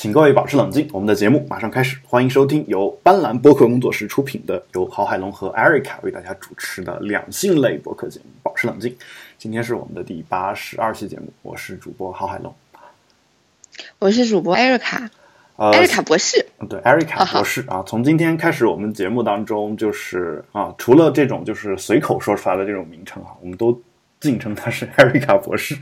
[0.00, 1.98] 请各位保持冷静，我们的节目马上开始。
[2.06, 8.90] 欢迎收听由斑斓播客工作室出品的，由郝海龙和艾瑞卡为大家主持的两性类播客节目《保持冷静》。
[9.36, 12.54] 今天是我们的第八十二期节目，我是主播郝海龙，
[13.98, 15.10] 我是主播艾瑞卡，
[15.56, 16.46] 呃，艾瑞卡博士。
[16.66, 23.78] 对，艾瑞卡博士啊，从今天开始，我们节目当中就是啊，除了这种就是随口说出来的这种名称啊，我们都
[24.18, 25.76] 敬称他是艾瑞卡博士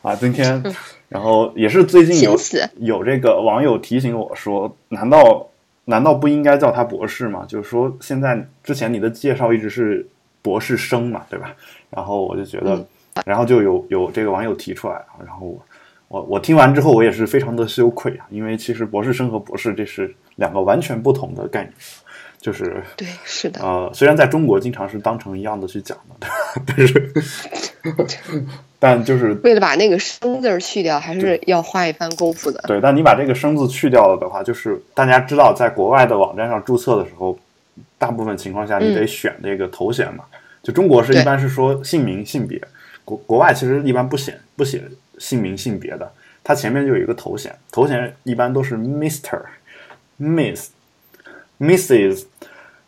[0.00, 0.16] 啊。
[0.16, 0.62] 今天，
[1.08, 2.36] 然后也是最近有
[2.76, 5.48] 有这个网友提醒我说，难道
[5.86, 7.44] 难道不应该叫他博士吗？
[7.48, 10.06] 就是说，现在之前你的介绍一直是
[10.42, 11.54] 博士生嘛，对吧？
[11.90, 12.86] 然后我就觉得，
[13.24, 15.58] 然后就有有这个网友提出来，然后我
[16.08, 21.72] 我我听完之后，我也是非常的羞愧啊，因为其实博士生和博士这是两个完全不同的概念，
[22.38, 26.26] 就是对，是的，呃，虽然在中国经常是当成一样的去讲的，
[26.66, 27.12] 但是
[28.78, 32.62] 但就是为了把那个“生”字儿去掉，还是要花一番功夫的。
[32.66, 37.38] 对，但你把这个“生”字去掉了的话，就是大家知道，在国外的网站上注册的时候，
[37.98, 40.24] 大部分情况下你得选这个头衔嘛。
[40.62, 42.60] 就中国是一般是说姓名、性别，
[43.04, 44.82] 国国外其实一般不写不写
[45.18, 46.12] 姓名、性别的，
[46.44, 49.40] 它前面就有一个头衔，头衔一般都是 Mister、
[50.20, 50.68] Miss、
[51.58, 52.24] Mrs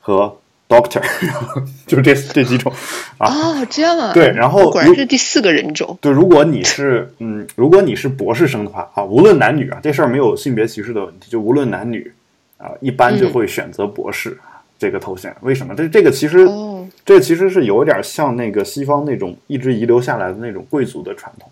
[0.01, 0.39] 和
[0.71, 1.03] Doctor，
[1.85, 2.73] 就是这这几种
[3.19, 3.27] 啊。
[3.27, 4.13] 哦，这样啊。
[4.15, 5.99] 对，然后果然是第四个人种。
[6.01, 12.13] 对，如果你是嗯，如果你是博士生的话啊，无论男女啊，这事儿没有性别歧视的问题，就无论男女
[12.57, 14.39] 啊，一般就会选择博士、
[14.79, 15.35] 这个头衔。
[15.41, 15.75] 为什么？
[15.75, 21.51] 这这个其实、哦，这个其实是有点像那个西方那种一直遗留下来的那种贵族的传统，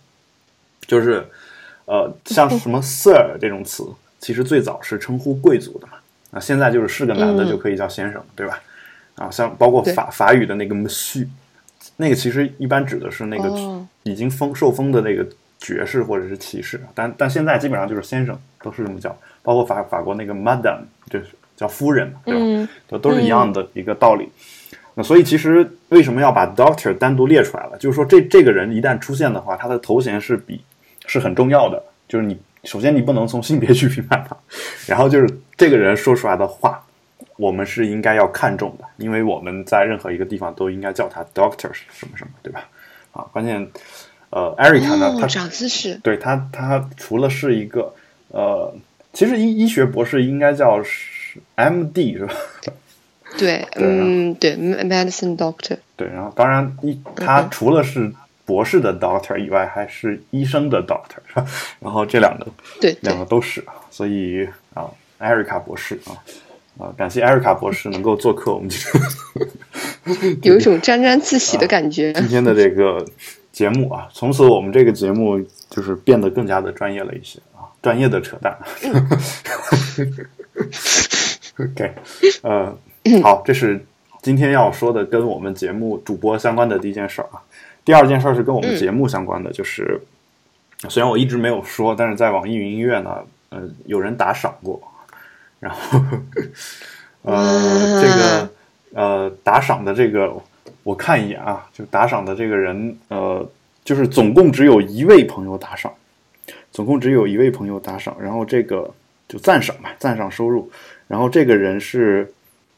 [0.86, 1.26] 就是
[1.86, 3.84] 呃，像什么 Sir 这种词，
[4.20, 5.94] 其实最早是称呼贵族的嘛。
[6.30, 8.62] 啊，现在就是是个男的嗯就可以叫先生，对吧？
[9.18, 11.26] 啊，像包括法法语的那个 Monsieur，
[11.96, 15.26] 那个其实一般指的是那个哦已经封受封的那个
[15.58, 22.98] 爵士或者是骑士，但但现在基本上就是先生，都是这么叫，包括法法国那个 Madame 就是叫夫人嘛，对吧？
[23.02, 24.28] 都是一样的一个道理。
[24.94, 27.78] 那所以其实为什么要把 Doctor 单独列出来了？
[27.78, 30.60] 就是说这这个人一旦出现的话，他的头衔是比
[31.06, 31.82] 是很重要的。
[32.08, 34.36] 就是你首先你不能从性别去评判他，
[34.86, 36.82] 然后就是这个人说出来的话，
[37.38, 42.68] 我们是应该要看重的，因为我们在任何一个地方都应该叫他 Doctor 什么什么，对吧？
[43.12, 43.66] 啊，关键
[44.30, 45.94] 呃，Erica 呢，哦他长知识。
[46.02, 47.94] 对他，他除了是一个
[48.28, 48.74] 呃，
[49.12, 52.34] 其实医医学博士应该叫是 MD 是吧？
[53.38, 55.78] 对，嗯，对，medicine doctor。
[55.96, 58.12] 对，然后当然一他除了是
[58.44, 61.46] 博士的 doctor 以外，还是医生的 doctor 是吧？
[61.80, 62.46] 然后这两个
[62.80, 66.12] 对对两个都是，所以啊，艾瑞卡博士啊
[66.78, 68.78] 啊，感谢艾瑞卡博士能够做客我们今
[70.04, 72.12] 天 有一种沾沾自喜的感觉。
[72.12, 73.04] 今天的这个
[73.50, 78.56] 节目啊，从此我们这个节目就是变得更加的专业了一些啊，专业的扯淡。
[81.58, 81.92] OK，
[82.42, 82.72] 呃，
[83.22, 83.84] 好，这是
[84.22, 87.42] 今天要说的跟我们节目主播相关的第一件事儿啊。
[87.84, 90.00] 第二件事儿是跟我们节目相关的，就是
[90.88, 93.16] 虽然我一直没有说，但是在网易云音乐呢，
[93.48, 94.80] 呃，有人打赏过，
[95.60, 96.00] 然后
[97.22, 98.50] 呃，这个
[98.94, 100.32] 呃打赏的这个
[100.82, 103.46] 我看一眼啊，就打赏的这个人，呃，
[103.84, 105.92] 就是总共只有一位朋友打赏，
[106.70, 108.92] 总共只有一位朋友打赏，然后这个
[109.28, 110.70] 就赞赏吧，赞赏收入，
[111.06, 112.32] 然后这个人是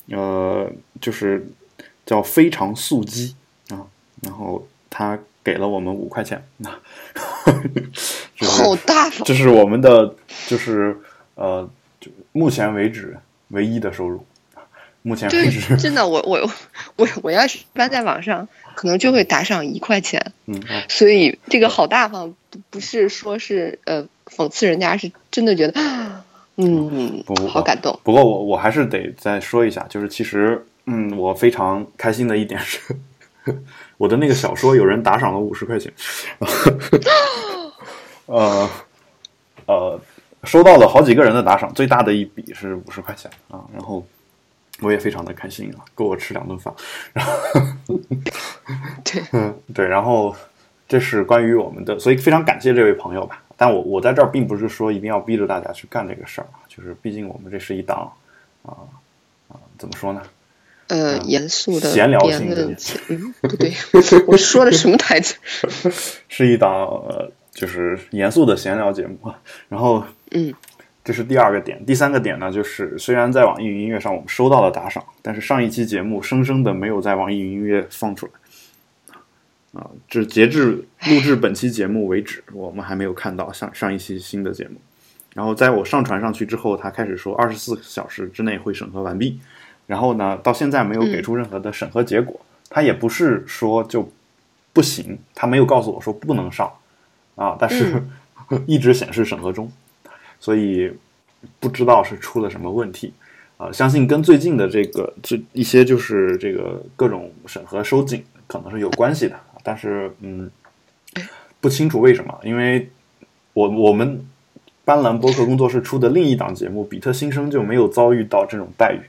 [0.09, 0.69] 呃，
[1.01, 1.47] 就是
[2.05, 3.37] 叫非常素鸡
[3.69, 3.87] 啊，
[4.23, 6.71] 然后他给了我们五块钱，那
[8.35, 10.13] 就是好大方这是我们的
[10.49, 10.97] 就是
[11.37, 11.71] 呃，就
[12.33, 13.17] 目前为止
[13.49, 14.25] 唯一的收入。
[15.03, 16.51] 目前为对止，，真的，我我
[16.97, 20.33] 我我要是一般在网上，可能就会打赏一块钱。
[20.45, 25.81] 嗯，啊所以这个好大方，不不是说是呃讽刺人家，是真的觉得，
[26.57, 27.99] 嗯好感动。
[28.05, 32.79] 不过我我还是得再说一下，就是其实，嗯，我非常开心的一点是，
[33.97, 35.91] 我的那个小说有人打赏了五十块钱，
[38.27, 38.69] 呃
[39.65, 39.99] 呃，
[40.45, 44.05] 收到了好几个人的打赏，最大的一笔是五十块钱啊，然后
[44.81, 46.73] 我也非常的开心啊，够我吃两顿饭，
[47.13, 47.33] 然 后
[49.05, 50.35] 对，嗯，对，然后
[50.89, 53.43] 这是关于我们的，所以非常感谢这位朋友吧。
[53.57, 58.11] 但我我在这儿并不是说一定要逼着大家去干这个事儿啊，就是毕竟我们这是一档
[58.63, 58.73] 啊
[59.49, 60.23] 啊、怎么说呢？
[60.87, 63.73] 呃，严肃的闲聊辩性的节，嗯，不对，
[64.27, 65.37] 我说的什么台词？
[66.29, 69.39] 是一档呃就是严肃的闲聊节目啊。
[69.69, 70.55] 然后嗯，
[71.05, 78.33] 这是第二个点，第三个点呢，就是虽然在网易云音乐上我们收到了打赏，但是上一期节目生生的没有在网易云音乐放出来。
[79.81, 84.75] 啊，这截至录制本期节目为止，我们还没有看到上上一期新的节目，
[85.35, 89.41] 然后在我上传上去之后，他开始说二十四小时之内会审核完毕，
[89.87, 92.41] 然后呢，到现在没有给出任何的审核结果。
[92.69, 94.11] 他也不是说就
[94.73, 96.73] 不行，他没有告诉我说不能上。
[97.37, 98.03] 啊，但是
[98.67, 99.71] 一直显示审核中，
[100.41, 100.93] 所以
[101.61, 103.13] 不知道是出了什么问题
[103.57, 103.71] 啊。
[103.71, 110.51] 相信跟最近的这个这一些就是这个各种审核收紧可能是有关系的，但是嗯，
[111.61, 112.91] 不清楚为什么，因为
[113.53, 114.27] 我我们
[114.85, 119.01] 斑斓播客工作室出的另一档节目《比特新生》就没有遭遇到这种待遇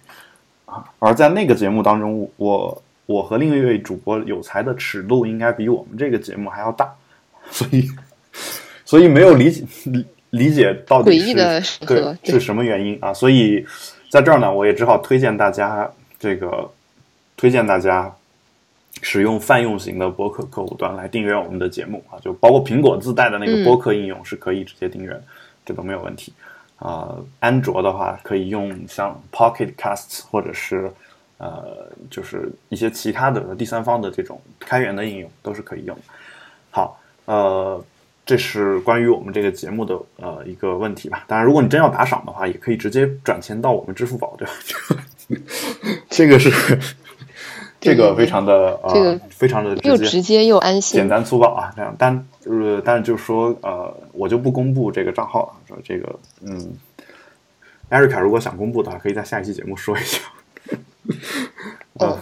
[0.65, 2.83] 啊，而在那个节目当中，我。
[3.07, 6.89] 我和另一位主播有才的尺度应该比我们这个节目还要大，
[7.49, 7.85] 所以
[8.85, 11.33] 所以没有理解理理理解到底是
[11.85, 13.13] 对是什么原因啊？
[13.13, 13.65] 所以
[14.09, 15.89] 在这儿呢，我也只好推荐大家
[16.19, 16.69] 这个
[17.37, 18.13] 推荐大家
[19.01, 25.17] 使用泛用型的播客客户端来订阅我们的节目啊，就包括苹果自带的那个播客应用是可以直接订阅，
[25.65, 26.33] 这都没有问题
[26.77, 27.15] 啊。
[27.39, 30.91] 安卓的话可以用像 Pocket Casts 或者是。
[31.43, 35.97] 呃，就是一些其他的第三方的这种开源的应用都是可以用。
[36.69, 37.83] 好，呃，
[38.31, 41.25] 这是关于我们这个节目的呃一个问题吧。
[41.27, 45.03] 当然，如果你真要打赏的话，也可以直接转钱到我们支付宝，对吧？
[46.09, 46.49] 这个是
[47.81, 51.73] 这个非常的呃，非常的又直接又安心，简单粗暴啊。
[51.75, 55.53] 这样，但呃，但是就是说呃，我就不公布这个账号了。
[55.67, 56.73] 说这个，嗯，
[57.89, 60.21] 艾瑞卡如果想公布的话，可以在下一期节目说一下。
[61.99, 62.17] 呃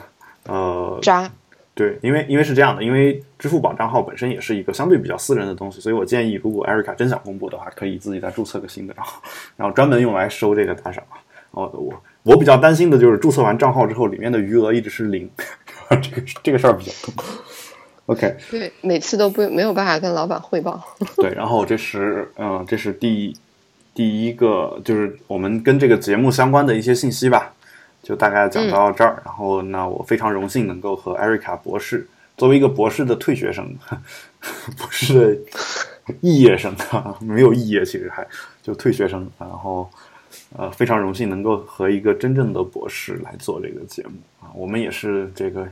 [0.47, 1.31] 呃，渣，
[1.79, 9.21] 对，因为因为是这样的，因为支付宝账号本身也是一个相对比较私人的东西，所以我建议，如果艾瑞卡真想公布的话，可以自己再注册个新的账号，
[9.55, 11.01] 然后专门用来收这个打赏。
[11.51, 15.29] 哦，我我比较担心的就是注册完账号之后，里面的余额一直是零，
[16.01, 17.13] 这个这个事儿比较痛。
[18.07, 20.85] OK，对，每次都不没有办法跟老板汇报。
[21.15, 23.33] 对，然后这是嗯，这是第
[23.95, 27.53] 第一个，就是我们跟这个节目相关的一些信息吧。
[28.01, 32.07] 就大概讲到这儿，然后那我非常荣幸能够和艾瑞卡博士
[32.37, 33.75] 作为一个博士的退学生，
[34.77, 38.25] 博士的肄业生啊，没有肄业，其实还
[38.63, 39.89] 就退学生，然后
[40.55, 44.11] 呃非常荣幸能够和一个真正的博士来做这个节目
[44.41, 45.67] 啊，我们也是这个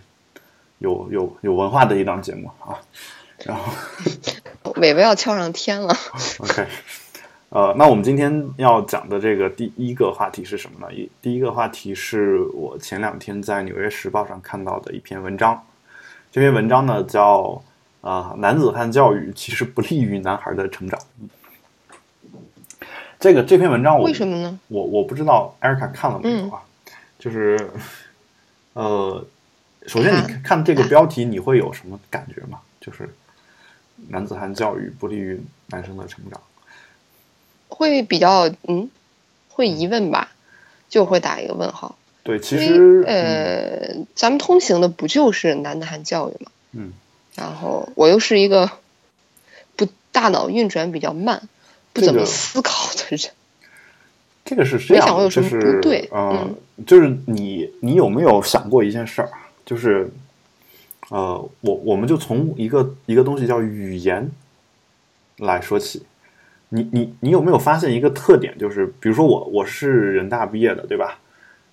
[0.80, 2.77] 有有有文化的一档节目啊，
[3.45, 3.71] 然后
[4.75, 5.95] 尾巴要翘上天了
[6.39, 6.68] ，OK。
[7.49, 10.94] 呃，那我们今天要讲的这个第一个话题是什么呢？
[10.94, 15.65] 一第一个话题是我前两天在《纽约时报》上看到的一篇文章。
[16.29, 17.63] 这篇文章呢叫
[18.01, 20.99] “啊，男子汉教育其实不利于男孩的成长”。
[23.17, 24.59] 这个这篇文章我为什么呢？
[24.67, 26.61] 我我不知道艾瑞卡看了没有啊？
[27.17, 27.57] 就是
[28.73, 29.25] 呃，
[29.88, 32.59] 首先你看这个标题，你会有什么感觉吗？
[32.81, 33.09] 就是
[34.09, 36.39] 男子汉教育不利于男生的成长。
[37.69, 38.90] 会比较嗯，
[39.50, 40.31] 会疑问吧，
[40.90, 41.98] 就会打一个问号。
[42.24, 46.52] 对，其实呃，咱们通行的不就是男汉教育吗？
[46.74, 46.94] 嗯。
[47.36, 48.72] 然后我又是一个
[49.75, 51.48] 不大脑运转比较慢、
[51.94, 53.31] 不怎么思考的人。
[54.44, 56.56] 这个是这样，就是不对，嗯，
[56.86, 59.30] 就是你你有没有想过一件事儿？
[59.66, 60.10] 就是
[61.10, 64.31] 呃，我我们就从一个一个东西叫语言
[65.38, 66.04] 来说起。
[66.69, 68.58] 你你你有没有发现一个特点？
[68.58, 71.19] 就是比如说我我是人大毕业的，对吧？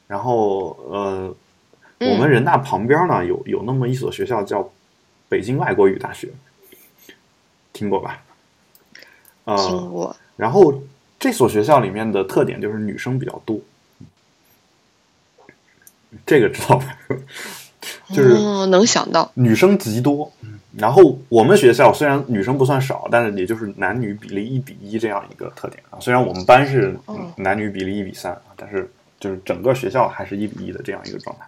[0.06, 1.34] 然后呃，
[1.98, 4.70] 我们人大旁边呢有有那么一所学校叫
[5.28, 6.28] 北京外国语大学，
[7.72, 8.22] 听过吧？
[9.46, 10.14] 听过。
[10.36, 10.82] 然后
[11.18, 13.58] 这所学校里面的特点就是女生比较多，
[16.26, 16.98] 这个知道吧？
[18.08, 20.30] 就是能想到女生极多。
[20.76, 26.00] 然后我们学校虽然女生不算少，但是也就是男女比例一比一这样一个特点啊。
[26.00, 26.92] 虽然我们班是
[27.36, 31.46] 男女比例一比三啊，但是就是整个学校还是一比一的这样一个状态。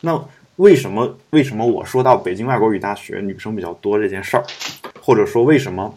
[0.00, 0.24] 那
[0.54, 4.44] 为什么为什么我说到北京外国语大学女生比较多这件事儿，
[5.00, 5.92] 或者说为什么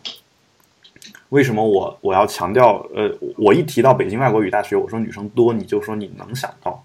[1.30, 6.84] 为什么我我要强调呃，我一提到北京外国语大学，我说女生多，你就说你能想到，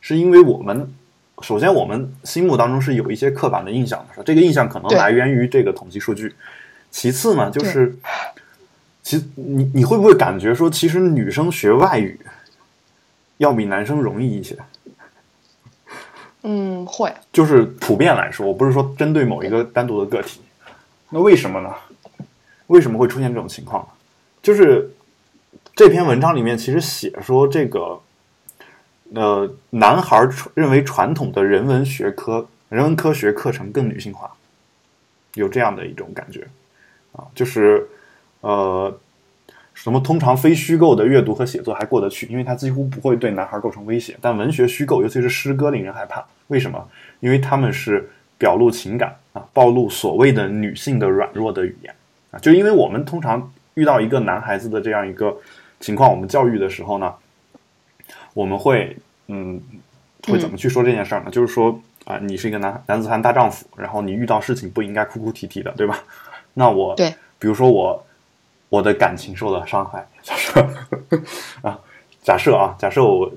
[0.00, 0.92] 是因为我们。
[1.42, 6.34] 首先，我们心目当中是有一些刻板的印象的，这个印象可能来源于这个统计数据。
[6.90, 7.94] 其次呢，就是，
[9.02, 12.18] 其你你会不会感觉说，其实女生学外语
[13.38, 14.56] 要比男生容易一些？
[16.42, 17.12] 嗯，会。
[17.32, 20.40] 就是普遍来说，我不是说针对某一个单独的个体。
[21.10, 21.74] 那为什么呢？
[22.68, 23.86] 为什么会出现这种情况？
[24.40, 24.90] 就是
[25.74, 28.00] 这篇文章里面其实写说这个。
[29.14, 34.30] 呃，男孩认为传统的人文学科、人文科学课程更女性化，
[35.34, 36.46] 有这样的一种感觉
[37.12, 37.86] 啊，就是
[38.40, 38.98] 呃，
[39.74, 44.16] 什么通常非虚构的阅读和写作还过得去，因为它几乎不会对男孩构成威胁。
[44.20, 46.24] 但文学虚构，尤其是诗歌，令人害怕。
[46.48, 46.88] 为什么？
[47.20, 51.94] 因为他们是表露情感啊，暴露所谓的女性的软弱的语言
[52.30, 52.38] 啊。
[52.38, 55.36] 就因为我们通常遇到一个男孩子的这样一个
[55.80, 57.14] 情况，我们教育的时候呢，
[58.34, 58.96] 我们会
[59.28, 59.60] 嗯，
[60.26, 61.30] 会怎么去说这件事儿呢？
[61.30, 66.02] 就是说啊，你是一个男男子汉大丈夫，然后你遇到事情不应该哭哭啼啼的，对吧？
[66.54, 68.04] 那我对，比如说我。
[68.72, 70.66] 我的感情受到伤害，假设
[71.60, 71.78] 啊，
[72.22, 73.30] 假设啊，假设我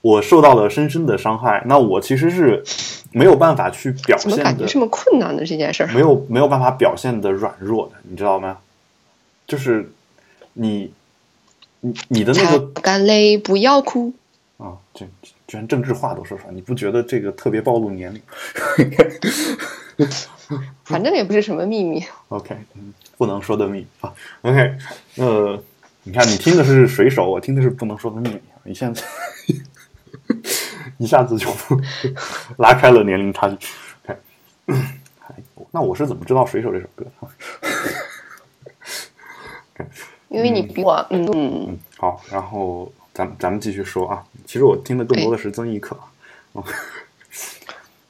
[0.00, 2.64] 我受到了深深的伤害，那我其实是
[3.12, 8.56] 没有办法去表现的，感觉这么困难的这件事儿，没有没有办法表现的软弱的，你知道吗？
[9.46, 9.92] 就是
[10.54, 10.90] 你
[11.80, 14.14] 你你的那个干泪不要哭
[14.58, 15.06] 啊，这
[15.46, 18.20] 居然政治话都说出来，你不觉得这个特别暴露年龄？
[20.84, 22.04] 反正也不是什么秘密。
[22.28, 22.92] OK，嗯。
[23.16, 24.78] 不能说的秘密啊，OK，
[25.16, 25.60] 呃，
[26.04, 28.40] 你看，你听的是水手，我听的是不能说的秘密。
[28.62, 29.02] 你现在
[30.98, 31.48] 一下子就
[32.58, 33.66] 拉开了年龄差距。
[34.06, 34.16] OK，
[35.72, 37.04] 那我是怎么知道水手这首歌
[39.74, 39.84] 的？
[40.28, 41.76] 因为你比我，嗯嗯。
[41.96, 44.22] 好，然后咱咱们继续说啊。
[44.46, 45.96] 其实我听的更多的是曾轶可。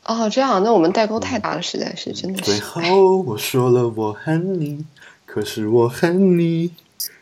[0.04, 2.44] 哦，这样，那我们代沟太大了，实在是，真的是。
[2.44, 4.84] 最后我说了我恨你。
[5.24, 6.72] 可是我恨你，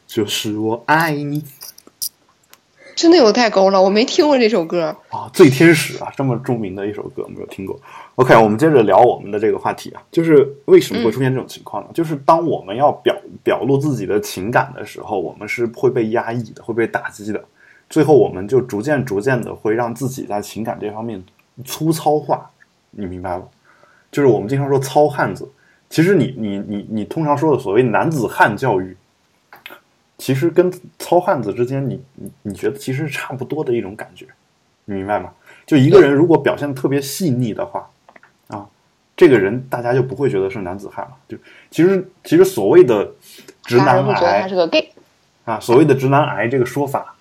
[0.06, 1.44] 就是我爱你。
[2.96, 7.78] 真的有代沟了，我没听过这首歌啊，《醉天使》啊，这么著名的一首歌，没有听过。
[8.14, 11.90] OK，我们接着聊我们的这个话题啊，就是为什么会出现这种情况呢？
[11.92, 13.14] 就是当我们要表
[13.44, 17.44] 表露自己的情感的时候，我们是会被压抑的，会被打击的，
[17.88, 21.22] 最后我们就逐渐逐渐的会让自己在情感这方面
[21.64, 22.50] 粗糙化，
[22.90, 23.44] 你明白吗？
[24.10, 25.50] 就是我们经常说糙汉子。
[25.88, 28.96] 其实你你你你通常说的所谓男子汉教育，
[30.18, 34.26] 其实跟糙汉子之间，你你你觉得其实是差不多的一种感觉，
[34.86, 35.32] 你明白吗？
[35.64, 37.90] 就一个人如果表现的特别细腻的话，
[38.48, 38.66] 啊，
[39.16, 41.12] 这个人大家就不会觉得是男子汉了。
[41.28, 41.36] 就
[41.70, 43.12] 其实其实所谓的
[43.62, 44.92] 直男癌，他是个 gay
[45.44, 47.15] 啊，所谓的直男癌这个说法，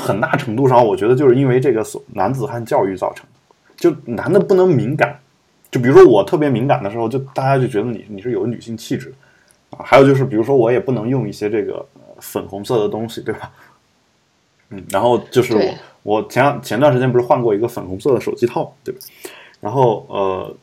[0.00, 5.18] 很大程度上我觉得就是因为这个所男子汉教育造成的，就男的不能敏感。
[5.70, 9.12] 就比如说我特别敏感的时候，就大家就觉得你你是有女性气质，
[9.70, 11.84] 啊，还有就是比如说我也不能用一些这个
[12.20, 13.50] 粉红色的东西，对吧？
[14.70, 19.00] 嗯，然后就是我我前前段时间不是换过一个粉红色的手机套，对吧？
[19.60, 20.56] 然后呃，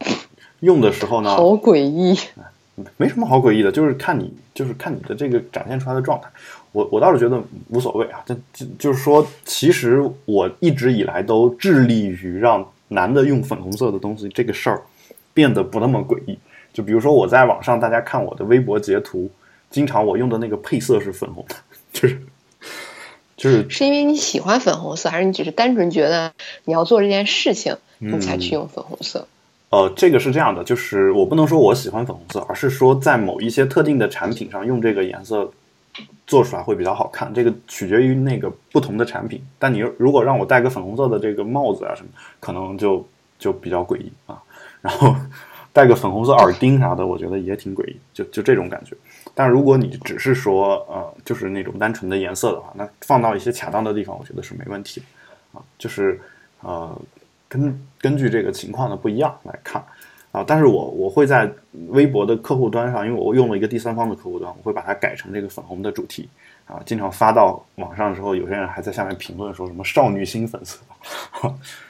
[0.62, 2.18] 用的时候呢，好诡异，
[2.98, 6.30] 没什么好诡异的，就是看你就是看你的这个展现出来的状态，
[6.74, 14.82] 我我倒是觉得无所谓啊，就就就是说，其实我一直以来都致力于让男的用粉红色的东西这个事儿。
[15.36, 16.38] 变得不那么诡异，
[16.72, 19.32] 就比如说我在网上，大家看我的微博截图，
[19.72, 21.56] 经常我用的那个配色是粉红的，
[21.92, 22.22] 就是
[23.36, 26.32] 就是是因为你喜欢粉红色，还是你只是单纯觉得
[26.65, 29.27] 你要做这件事情，你才去用粉红色？
[29.72, 35.51] 呃，这个是这样的，就是我不能说我喜欢粉红色，而是说在某一些特定的产品上用这个颜色
[36.26, 39.42] 做出来会比较好看，这个取决于那个不同的产品。
[39.60, 42.10] 但你如果让我戴个粉红色的这个帽子啊什么，
[42.40, 43.06] 可能就
[43.38, 44.42] 就比较诡异啊。
[44.82, 45.16] 然后
[45.72, 48.96] 戴个粉红色耳钉啥的，我觉得也挺诡异，就就这种感觉。
[49.34, 55.02] 但如果你只是说呃，就是那种单纯的颜色的话，那放到一些恰当的地方，我觉得是没问题
[55.54, 55.62] 啊。
[55.78, 56.20] 就是
[56.62, 57.02] 呃，
[57.48, 59.84] 根根据这个情况的不一样来看
[60.34, 60.44] 啊。
[60.46, 61.50] 但是我我会在
[61.88, 66.28] 微博的客户端上，因为我用了一个第三方的客户端，我会把它改成这个粉红的主题
[66.66, 66.82] 啊。
[66.86, 70.80] 经常发到网上的时候，有些人还在下面评论说什么少女心粉丝。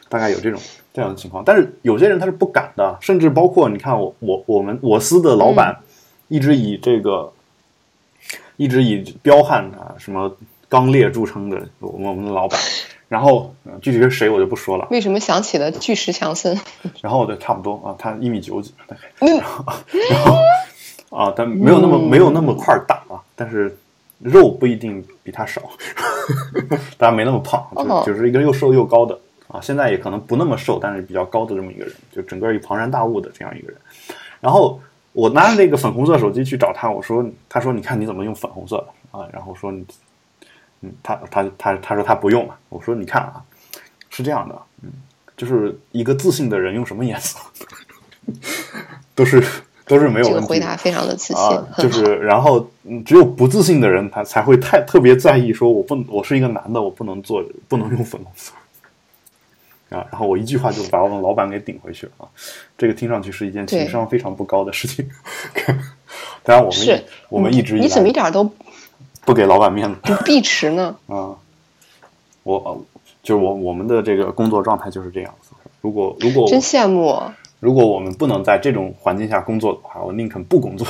[0.10, 0.62] 大概有这种
[0.94, 5.76] 这样的情况，但是有些人他是不敢的，甚至包括你看我我我们我司的老板，
[6.28, 7.34] 一直以这个
[8.56, 10.38] 一直以彪悍啊什么
[10.70, 12.60] 刚烈著称的我们我们的老板，
[13.13, 14.88] 然后具体是谁我就不说了。
[14.89, 16.60] 为什么想起了巨石强森？
[17.00, 19.46] 然后对，差不多啊，他一米九几大概，然
[20.25, 20.36] 后
[21.15, 23.77] 啊，但没有那么没有那么块大啊，但是
[24.17, 25.62] 肉不一定比他少，
[26.98, 29.15] 当然没那么胖，就就是一个又瘦又高的。
[29.50, 33.77] 啊，现在也可能不那么瘦，但是比较高的这么一个人，就整个一庞然大物的这样一个人。
[34.41, 34.79] 然后
[35.12, 39.72] 我拿着那个粉红色手机去找他，我说：“他说你看你怎么用粉红色啊？”然后说
[40.84, 43.42] ：“嗯，他他他他说他不用了。”我说：“你看啊，
[44.10, 44.92] 是这样的，嗯，
[45.36, 47.40] 就是一个自信的人用什么颜色
[49.16, 49.44] 都是
[49.88, 52.70] 都是没有问题。”这个回答非常的自信，就是然后
[53.06, 58.52] 只有不自信的人他才会太特别在意，说我不我是一个男的，我不能做不能用粉红色。
[59.90, 62.25] 啊，然后我一句话就把我们老板给顶回去了啊！
[62.75, 65.08] 这个听上去是一件情商非常不高的事情。
[66.42, 68.52] 当然，我们我们一直你怎么一点都
[69.25, 70.96] 不给老板面子不避迟呢？
[71.08, 71.36] 啊。
[72.44, 72.77] 我呃
[73.22, 75.51] 就是我我们的这个工作状态就是这样子。
[75.80, 77.22] 如果如果真羡慕。
[77.62, 80.86] 如果我们不能在这种环境下工作的话，我宁肯不工作。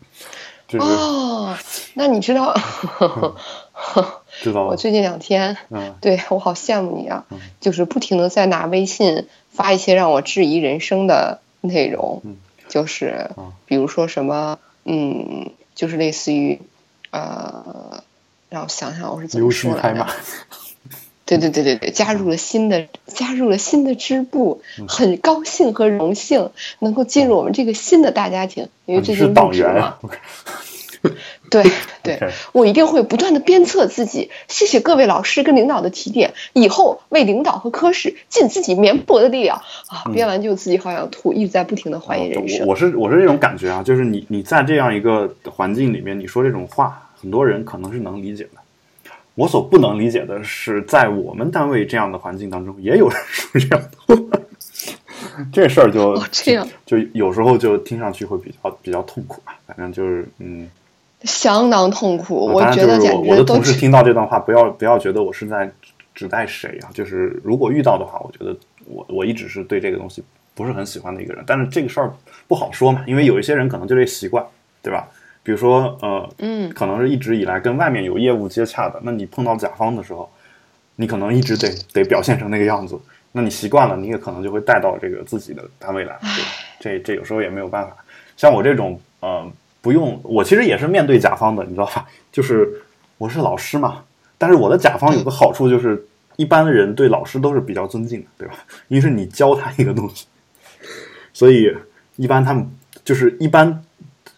[0.66, 1.54] 就是哦，
[1.94, 2.54] 那你知道，
[4.42, 4.76] 知道吗我？
[4.76, 12.36] 最近两天，嗯对我好羡慕你啊嗯，就是不停的在拿微信发一些让我质疑人生的内容嗯，
[12.68, 16.60] 就是嗯比如说什么，嗯，就是类似于，
[17.10, 18.02] 呃，
[18.48, 20.06] 让我想想我是怎么说来着。，
[21.24, 29.98] 对对对对对，加入了新的加入了新的支部，嗯很高兴和荣幸能够进入我们这个新的大家庭，因为最你是近入职嘛党员啊。
[31.50, 31.64] 对
[32.02, 32.18] 对
[32.52, 34.30] 我一定会不断的鞭策自己。
[34.48, 40.10] 谢谢各位老师跟领导的提点，以后为领导和科室尽自己绵薄的力量啊！
[40.12, 42.64] 编完就自己好想吐，一直在不停的怀疑人生。
[42.64, 48.60] 嗯我我是我是这种感觉啊，就是你你在这样一个环境里面，你说这种话，很多人可能是能理解的。
[49.34, 54.38] 我所不能理解的是，在我们单位这样的环境当中，也有人说这样的话。
[55.52, 59.54] 这事儿就、哦这样就有时候就听上去会比较比较痛苦吧。
[59.66, 60.66] 反正就是嗯，
[61.22, 65.70] 相当痛苦，我觉得我我的同事听到这段话，不要不要觉得我是在
[66.14, 66.90] 指代谁啊。
[66.92, 70.22] 就是如果遇到的话，我觉得我我一直是对这个东西
[70.54, 71.42] 不是很喜欢的一个人。
[71.46, 72.12] 但是这个事儿
[72.46, 74.44] 不好说嘛，因为有一些人可能就这习惯，
[74.82, 75.08] 对吧？
[75.42, 80.28] 比如说呃，嗯可能是一直以来跟外面有业务接洽的，那你碰到甲方的时候，
[80.96, 82.98] 你可能一直得得表现成那个样子。
[83.32, 86.18] 那你习惯了，你也可能就会带到这个自己的单位来。
[86.80, 87.96] 对，这这有时候也没有办法。
[88.36, 89.46] 像我这种呃，
[89.86, 92.04] 不用，我其实也是面对甲方的，你知道吧？
[92.32, 92.82] 就是
[93.18, 94.02] 我是老师嘛，
[94.36, 98.54] 但是我的甲方有个好处就是，一般的人对老师都是比较尊敬的，对吧？
[98.88, 100.26] 因为是你教他一个东西，
[101.32, 101.72] 所以
[102.16, 102.68] 一般他们
[103.04, 103.80] 就是一般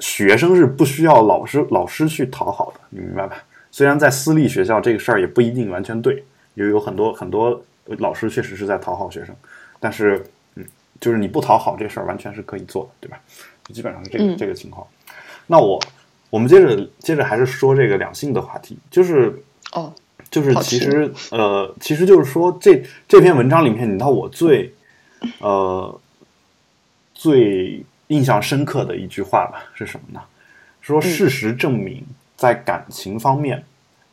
[0.00, 3.42] 学生是不需要老师老师去讨好的，你明白吧？
[3.70, 6.22] 虽然在私立学校这个事儿也不一定完全对，
[6.56, 9.34] 也有很多很多老师确实是在讨好学生，
[9.80, 10.22] 但是
[10.56, 10.64] 嗯，
[11.00, 13.18] 就是你不讨好这事儿完全是可以做的，对吧？
[13.72, 14.86] 基本上是这个、嗯这个情况。
[15.48, 15.82] 那我
[16.30, 19.92] 我们接着接着还是说这个两性的话题，就是哦，
[20.30, 24.72] 就是其实呃，其实就是说这这篇文章里面，你知道我最
[25.40, 26.00] 呃
[27.14, 30.20] 最印象深刻的一句话吧是什么呢？
[30.80, 32.04] 说事实证明，
[32.36, 33.64] 在感情方面，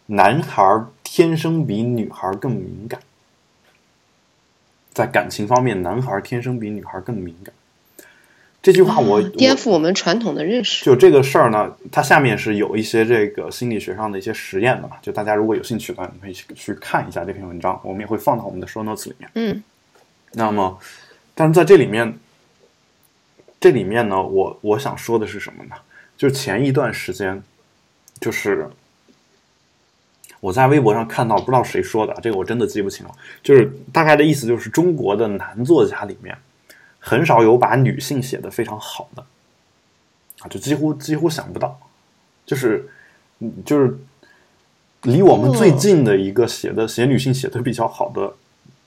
[0.07, 2.99] 男孩儿天生比女孩儿更敏感。
[4.91, 7.53] 在感情方面，男孩儿天生比女孩儿更敏感。
[8.65, 10.83] 这句话我啊颠覆我们传统的认识。
[10.83, 19.29] 就这个事儿呢，它下面是有一些这个心理学上的一些实验的嘛，就大家如果有兴趣的话，你可以去去看一下这篇文章，我们也会放到我们的 show notes 里面。
[19.35, 19.63] 嗯
[20.31, 20.79] 那么，
[21.35, 22.17] 但是在这里面，
[23.59, 25.75] 这里面呢，我我想说的是什么呢？
[26.17, 27.43] 就前一段时间，
[28.19, 28.67] 就是
[30.39, 33.11] 我在微博上看到，不知道谁说的，这个我真的记不清了。
[33.43, 36.35] 就是大概的意思就是，中国的男作家里面，
[37.07, 39.23] 很少有把女性写的非常好的，
[40.39, 41.79] 啊，就几乎几乎想不到，
[42.47, 42.89] 就是
[43.39, 43.95] 嗯就是
[45.03, 48.33] 离我们最近的一个写的写女性写的比较好的，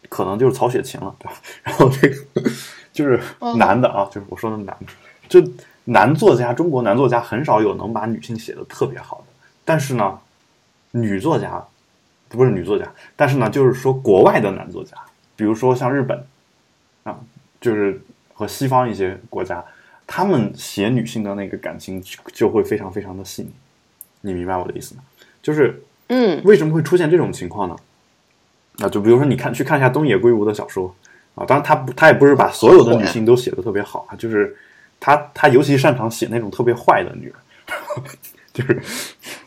[0.08, 1.32] 可能就是曹雪芹了，对吧？
[1.62, 2.50] 然后这个
[2.92, 3.22] 就是
[3.56, 4.86] 男的啊，就是我说的男的，
[5.28, 5.40] 就
[5.84, 9.26] 男作家，中国男作家很少有能把女性写的特别好的，
[9.64, 10.18] 但是呢，
[10.90, 11.64] 女作家
[12.28, 14.96] 不是女作家，但是呢，就是说国外的男作家，
[15.36, 16.26] 比如说像日本
[17.04, 17.16] 啊，
[17.60, 18.00] 就是
[18.38, 19.64] 和西方一些国家，
[20.06, 23.50] 他们写女性的那个感情就就会非常非常的细腻，
[24.20, 25.02] 你明白我的意思吗？
[25.42, 27.76] 就是嗯为什么会出现这种情况呢？
[28.78, 30.94] 啊，就比如说你看去看一下东野圭吾的小说
[31.34, 34.56] 啊，当然他不他也不是把所有的女性都写的特别好啊，就是
[35.00, 37.34] 他他尤其擅长写那种特别坏的女人，
[38.54, 38.80] 就是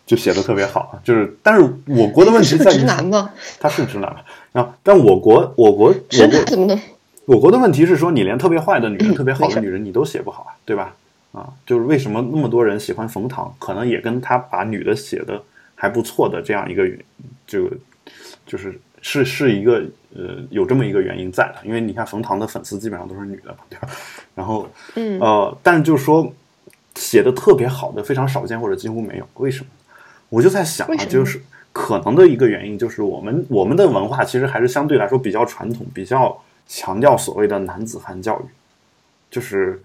[0.05, 3.31] 就写的特别好啊，就是但是我国的问题在于直男吗？
[3.57, 4.19] 他是直男嘛，
[4.51, 6.79] 然后但我国我国直我国男怎么能？
[7.25, 10.95] 我国的问题是说，你连特别坏的女人、嗯特别好的女人你都写不好啊，对吧？
[11.31, 15.41] 啊，就是为什么那么多人喜欢冯唐，可能也跟他把女的写的
[15.75, 16.99] 还不错的这样一个原，
[17.47, 17.69] 就
[18.45, 19.81] 就是是是一个
[20.13, 23.87] 呃有这么一个原因在的，因为你看冯唐的粉丝基本上都是女的嘛，对吧？
[24.35, 26.33] 然后嗯呃，但是就是说
[26.95, 29.67] 写的特别好的非常少见或者几乎没有，为什么？
[30.27, 38.45] 我就在想啊，就是可能的一个原因就是我们我们的文化其实还是相对来说比较传统，比较强调所谓的男子汉教育，
[39.29, 39.81] 就是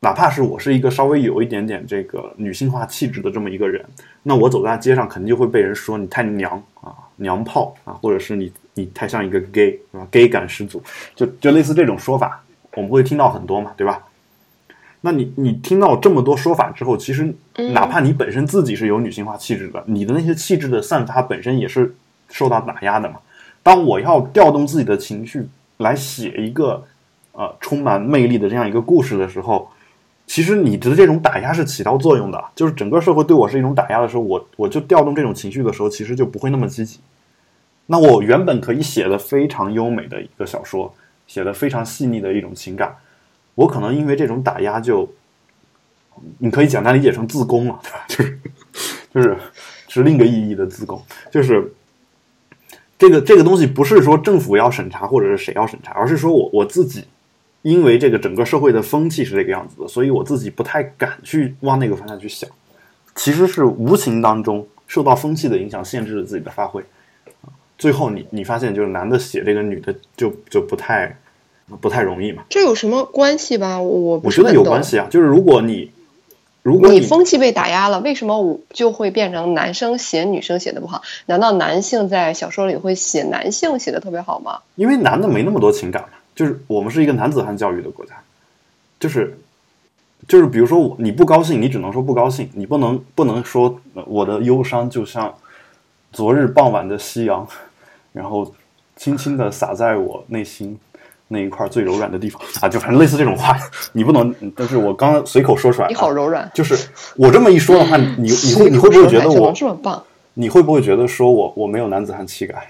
[0.00, 3.84] 哪怕是我是一个稍微有一点点这个女性化气质的这么一个人，
[4.22, 10.82] 那我走在街上肯定就会被人说你太娘啊，娘炮啊，或者是你你太像一个 gay 是吧？gay 感十足，
[11.14, 12.42] 就就类似这种说法，
[12.74, 14.06] 我们会听到很多嘛，对吧？
[15.02, 21.94] 那你你听到这么多说法之后，其实嗯哪怕你本身自己是有女性化气质的，你的那些气质的散发本身也是
[22.28, 23.16] 受到打压的嘛。
[23.62, 25.48] 当我要调动自己的情绪
[25.80, 26.82] 来写一个
[27.32, 29.68] 呃充满魅力的这样一个故事的时候，
[30.26, 37.00] 其实你的这种打压是起到作用的，就是整个社会对我是一种打压的时候，我我就调动这种情绪的时候，其实就不会那么积极。
[37.86, 40.94] 那我原本可以写的非常优美的一个小说，
[41.26, 42.94] 写的非常细腻的一种情感，
[43.56, 45.12] 我可能因为这种打压就，
[46.38, 48.04] 你可以简单理解成自宫了，对吧？
[48.06, 48.38] 就是
[49.12, 49.36] 就是
[49.88, 51.72] 是另一个意义的自宫，就是
[53.00, 57.02] 这个这个东西不是说政府要审查或者是谁要审查，而是说我我自己
[57.62, 62.48] 因为这个整个社会的风气是这个样子的，所以我自己不太敢去往那个方向去想，
[63.14, 66.84] 其实是无形当中受到风气的影响，限制了自己的发挥。
[67.78, 71.16] 最后你你发现就是男的写这个女的就就不太
[71.80, 72.42] 不太容易嘛？
[72.50, 73.80] 这有什么关系吧？
[73.80, 75.90] 我我我觉得有关系啊，就是如果你
[76.62, 81.00] 如果你风气被打压了，为什么我就会变成男生写女生写的不好？
[81.26, 84.60] 难道男性在小说里会写男性写的特别好吗？
[84.74, 88.14] 因为男的没那么多情感嘛，就是我们是一个男子汉教育的国家，
[88.98, 89.38] 就是
[90.28, 95.34] 就是比如说我你不高兴，你只能说不高兴，你不能不能说呃我的忧伤就像
[96.12, 97.48] 昨日傍晚的夕阳，
[98.12, 98.52] 然后
[98.96, 100.78] 轻轻的洒在我内心
[101.32, 103.56] 那一块最柔软的地方啊，就反正类似这种话，
[103.92, 106.76] 你不能，但是我刚刚随口说出来，你好柔软，就是
[107.16, 110.02] 我这么一说的话，你你你会你会不会觉得我 这么棒？
[110.34, 112.68] 你会不会觉得说我我没有男子汉气概？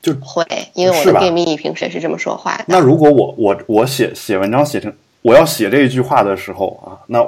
[0.00, 2.64] 就会，因为我的是吧便秘一平时是这么说话的。
[2.68, 7.26] 那如果我我我写写文章写成我要写这一句话的时候啊，那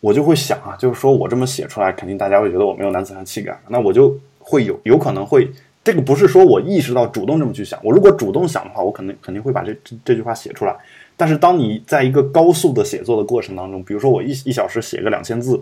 [0.00, 5.50] 我就会想啊，就是说我这么写出来，肯定大家会觉得我没有男子汉气概，那我就会有有可能会
[5.84, 10.74] 这个不是说我意识到主动这么去想，我如果主动想的话，我肯定肯定会把这这这句话写出来。
[11.16, 15.60] 但是当你在一个高速的写作的过程当中，比如说我一一小时写个两千字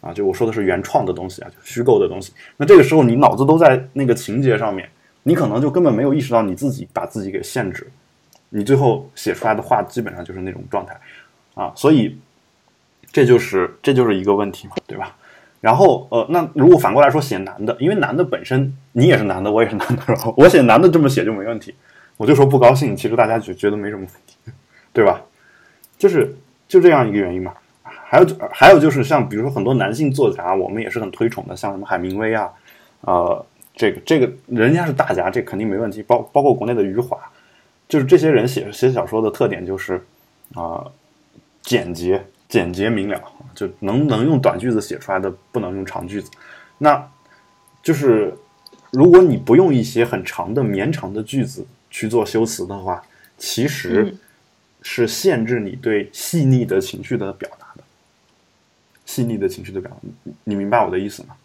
[0.00, 4.88] 啊，就我说的是原创的东西啊，就虚构的东西，那这个时候你脑子都在那个情节上面，
[5.22, 7.88] 你可能就根本没有意识到你自己把自己给限制。
[8.48, 10.98] 你最后写出来的话基本上就是那种状态
[11.54, 12.18] 啊，所以
[13.12, 15.16] 这就是这就是一个问题嘛，对吧？
[15.60, 21.74] 然后呃，那如果反过来说写男的，因为男的本身你也是男的，我也是男的，然后我写男的这么写就没问题，
[22.16, 24.36] 我就说不高兴，其实大家就觉得没什么问题，
[24.92, 25.22] 对吧？
[25.98, 26.34] 就是
[26.66, 27.52] 就这样一个原因嘛。
[27.82, 32.50] 还有还有就是像比如说很多男性作家，我们也是很推崇的，像什么海明威啊，
[33.02, 36.02] 呃，这个这个人家是大家，这肯定没问题。
[36.02, 37.16] 包包括国内的余华，
[37.88, 40.04] 就是这些人写写小说的特点就是
[40.54, 40.84] 啊、
[41.62, 43.22] 简洁、简洁明了，
[43.54, 46.28] 就能能用短句子写出来的，不能用长句子。
[46.78, 47.08] 那
[47.80, 48.34] 就是
[48.90, 53.00] 如果你不用一些很长的绵长的句子去做修辞的话，
[53.38, 54.18] 其实嗯
[54.82, 57.84] 是限制你对细腻的情绪的表达的。
[59.06, 61.36] 细腻的情绪的表达，你你明白我的意思吗？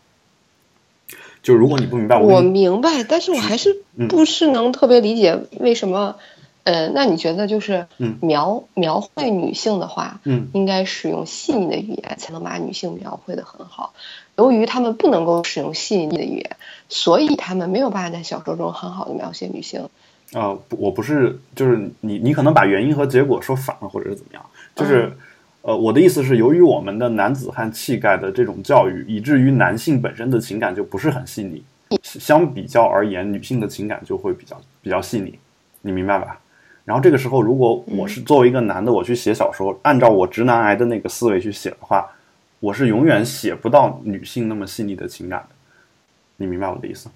[1.43, 6.17] 就如果你不明白，我跟你明白，但是我还是嗯不是能特别理解为什么。
[6.65, 13.93] 呃，那你觉得就是嗯描、描绘女性的话，嗯应该使用细腻的语言才能把女性描绘的很好。
[14.35, 16.57] 由于他们不能够使用细腻的语言，
[16.89, 19.87] 所以他们没有办法在小说中很好的描写女性。
[20.33, 24.43] 呃，不我不是，就是你，你可能把原因和结果说反了，或者是怎么样？
[24.75, 25.15] 就是，
[25.61, 31.63] 呃，我的意思是，由于我们的男子汉气概的这种教育，以至于男性本身的情感就不是很细腻，
[32.01, 35.37] 相比较而言，女性的情感就会比较比较细腻，
[35.81, 36.39] 你明白吧？
[36.85, 42.07] 然后这个时候，如果我是作为一个男的，我去写小说，按照我直男癌的那个思维去写的话，
[42.59, 45.55] 我是永远写不到女性那么细腻的情感的，
[46.37, 47.09] 你明白我的意思？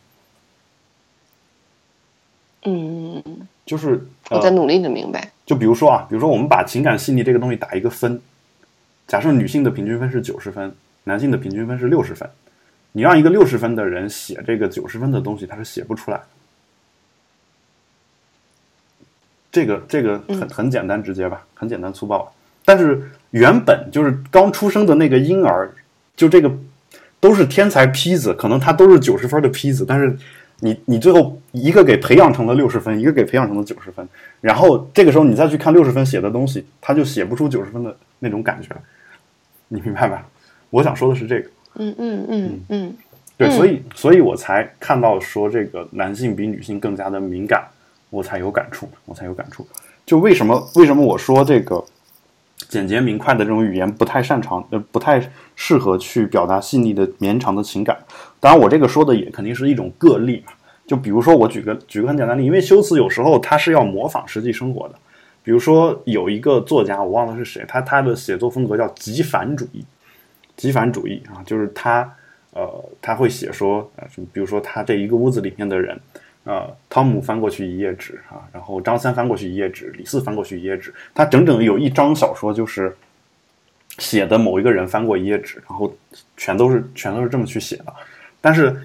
[2.63, 3.23] 嗯，
[3.63, 5.31] 就是，呃我在努力的明白。
[5.45, 8.19] 就比如说啊，比如说我们把情感细腻这个东西打一个分，
[9.07, 12.27] 假设女性的平均分是九十分，男性的平均分是六十分，
[12.91, 16.23] 你让一个六十分的人写这个九十分的东西，他是写不出来的。
[19.51, 22.33] 这个这个很很简单直接吧，很简单粗暴。
[22.65, 25.71] 但是原本就是刚出生的那个婴儿，
[26.15, 26.51] 就这个
[27.19, 30.15] 都是天才坯子，可能他都是九十分的坯子，但是
[30.59, 34.07] 你你最后一个给培养成了六十分，一个给培养成了九十分，
[34.41, 38.69] 然后这个时候你再去看六十分写的东西，他就写不出九十分的那种感觉，
[39.69, 40.27] 你明白吧？
[40.69, 42.95] 我想说的是这个，嗯嗯嗯嗯
[43.35, 43.51] 对，嗯。
[43.51, 47.63] 所以所以我才看到说这个男性比女性更加的敏感，
[48.09, 49.67] 我才有感触，我才有感触。
[50.05, 51.83] 就为什么为什么我说这个
[52.67, 55.21] 简洁明快的这种语言不太擅长，呃，不太
[55.55, 57.97] 适合去表达细腻的绵长的情感。
[58.39, 60.53] 当然，我这个说的也肯定是一种个例嘛。
[60.87, 64.95] 就比如说，我举个举个很简单的例，因为修辞有时候它是要模仿实际生活的。
[65.43, 69.85] 比如说有一个作家，我忘了是谁，他他的写作风格叫极繁主义，
[70.57, 72.11] 极繁主义啊，就是他
[72.53, 72.67] 呃
[73.01, 75.99] 他会写说，呃，比如说他这一个屋子里面的人，
[76.49, 82.95] 呃，汤姆翻过去一页纸啊，然后张三翻过去一页纸，李四翻过去一页纸，他整整有一章小说就是
[83.99, 85.95] 写的某一个人翻过一页纸，然后
[86.35, 87.93] 全都是全都是这么去写的，
[88.41, 88.75] 但是。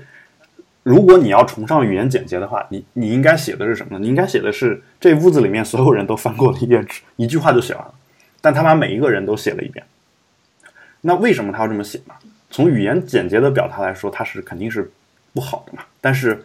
[0.86, 3.98] 如果你要崇尚语言简洁的话，你你应该写的是什么呢？
[3.98, 7.94] 你应该写的是这屋子里面所有人都翻过了一页纸，一句话就写完了。
[8.42, 9.82] 但他把每一个人都写了一遍。
[11.00, 12.12] 那为什么他要这么写呢？
[12.50, 14.92] 从语言简洁的表达来说，他是肯定是
[15.32, 15.82] 不好的嘛。
[16.02, 16.44] 但是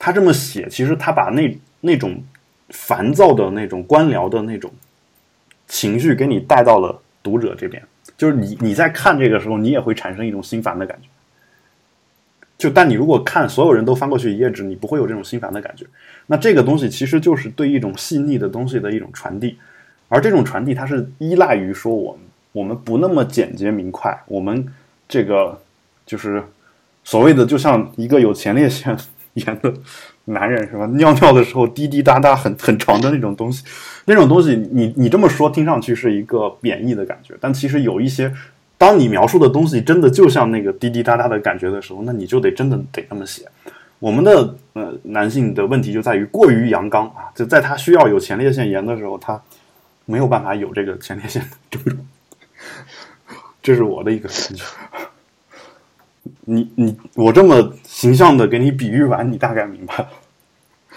[0.00, 2.20] 他这么写，其实他把那那种
[2.70, 4.72] 烦躁的那种官僚的那种
[5.68, 7.82] 情绪给你带到了读者这边，
[8.16, 11.08] 就是你你在看这个时候，你也会产生一种心烦的感觉。
[12.56, 15.86] 就但你如果看所有人都翻过去一页纸，你不会有这种心烦的感觉。
[16.26, 19.58] 那这个东西其实就是对一种细腻的东西的一种传递，
[20.08, 22.20] 而这种传递它是依赖于说我们
[22.52, 24.66] 我们不那么简洁明快，我们
[25.08, 25.60] 这个
[26.06, 26.42] 就是
[27.04, 28.96] 所谓的就像一个有前列腺
[29.40, 29.72] 炎的
[30.26, 30.86] 男人是吧？
[30.96, 33.64] 尿尿的时候滴滴答答很很长的那种东西，
[34.04, 38.32] 那种东西你你这么说听上去是一个贬义的感觉，但其实有一些。
[38.78, 43.44] 当你描述的东西真的就像那个滴滴答答的感觉的时候，那你就得真的得那么写。
[43.98, 49.38] 我们的呃男性的问题就在于过于阳刚啊，就在他需要有前列腺炎的时候，他
[50.06, 51.98] 没有办法有这个前列腺症状。
[53.62, 54.64] 这是我的一个感觉。
[56.50, 60.08] 你你我这么形象的给你比喻完，你大概明白了。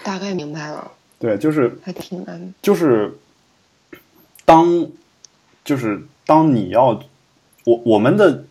[0.02, 0.90] 大概明白了。
[1.18, 2.54] 对，就是还挺难。
[2.60, 3.16] 就是
[4.44, 4.86] 当
[5.64, 7.02] 就是当你要。
[7.66, 8.44] 我我们的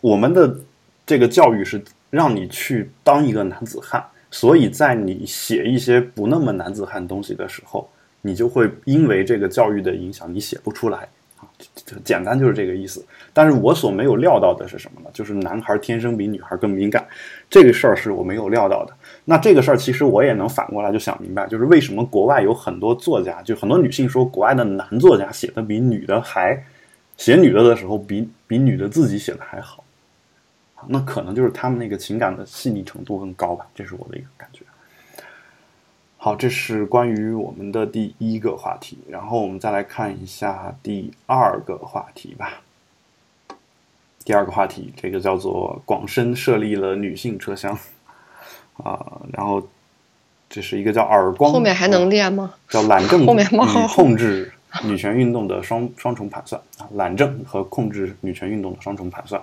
[0.00, 0.60] 我们的
[1.04, 11.08] 这个教育是让你去当一个男子汉，所以在你写一些不那么男子汉东西的时候，你就会因为这个教育的影响，你写不出来
[11.42, 11.50] 啊，
[12.04, 13.04] 简单就是这个意思。
[13.32, 15.10] 但是我所没有料到的是什么呢？
[15.12, 17.06] 就是男孩天生比女孩更敏感，
[17.50, 18.94] 这个事儿是我没有料到的。
[19.24, 26.62] 那这个事儿其实我也能反过来就想明白，就是为什么国外有很多作家，就很多女性说国外的男作家写的比女的还。
[27.18, 29.84] 写女的的时候，比比女的自己写的还好，
[30.88, 34.61] 那可能就是他们那个情感的细腻程度更高吧，这是我的一个感觉。
[36.24, 42.62] 好，这是关于我们的第一个话题，然后我们再来看一下第二个话题吧。
[44.24, 47.76] 第二个话题，这个叫做广深设立了女性车厢
[48.74, 49.66] 啊，然后
[50.48, 52.54] 这是一个叫耳光，后面还能练吗？
[52.68, 53.44] 叫懒政后面
[53.88, 54.52] 控制。
[54.84, 59.42] 女权运动的双双重盘算啊，懒政和控制女权运动的双重盘算，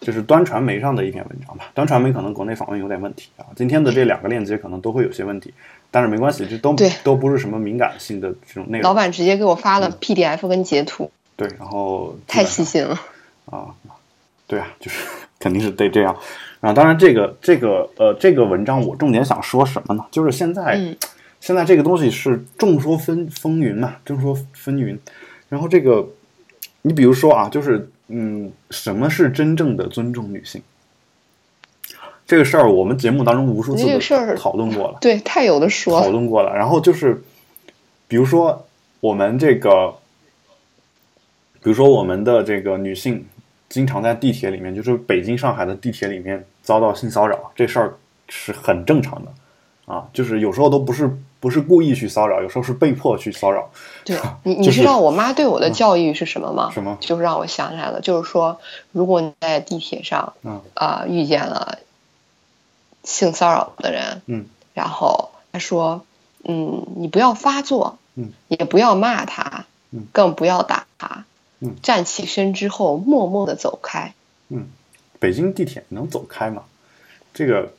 [0.00, 1.70] 这是端传媒上的一篇文章吧？
[1.74, 5.52] 端传媒可能国内访问有点问题啊，今天的这两个链接可能都会有些问题，
[5.90, 8.82] 但是没关系，这都都不是什么敏感性的这种内容。
[8.82, 13.00] 老板直接给我发了 PDF 跟截图，对，然后太细心了
[13.46, 13.74] 啊，
[14.46, 15.06] 对啊，就是
[15.38, 16.16] 肯定是得这样。
[16.60, 20.04] 啊当然这个这个呃这个文章我重点想说什么呢？
[20.10, 20.96] 就是现在。
[21.40, 24.98] 现在这个东西是众说纷风云嘛，众说纷纭。
[25.48, 26.04] 然后这个，
[26.82, 30.62] 你比如说啊，就是嗯，什么是真正的尊重女性？
[32.26, 33.84] 这个事儿我们节目当中无数次
[34.36, 36.54] 讨论过了，对，太有的说讨论过了。
[36.54, 37.22] 然后就是，
[38.06, 38.66] 比如说
[39.00, 39.94] 我们这个，
[41.62, 43.24] 比如说我们的这个女性
[43.68, 47.94] 经常在地铁里面，就是北京、上海的地铁里面遭到性骚扰，这事儿
[48.28, 49.32] 是很正常的
[49.86, 51.10] 啊，就是有时候都不是。
[51.40, 53.70] 不是故意去骚扰，有时候是被迫去骚扰。
[54.04, 56.70] 对 你，你知道我妈对我的教育是什么吗？
[56.72, 56.98] 什么？
[57.00, 58.60] 就是让我想起来了，就是说，
[58.92, 61.78] 如果你在地铁上，嗯啊，遇见了
[63.04, 66.04] 性骚扰的人，嗯，然后她说，
[66.44, 71.24] 嗯，你不要发作，嗯，也不要骂他，嗯，更不要打他，
[71.60, 74.12] 嗯，站起身之后默默的走开。
[74.48, 74.68] 嗯，
[75.20, 76.64] 北京地铁能走开吗？
[77.32, 77.72] 这个，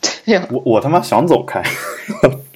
[0.50, 1.62] 我我他妈想走开。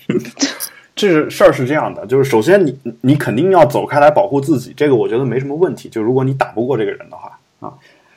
[0.96, 5.90] 这是事儿是这样的，就是首先你你肯定要走开来保护自己，这个我觉得没什么问题。
[5.90, 7.74] 就如果你打不过这个人的话啊，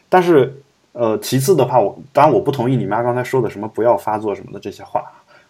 [0.08, 0.54] 但是
[0.94, 5.04] 呃，其次的话，我当然我不同意你妈刚才说的什么不要发作什么的这些话，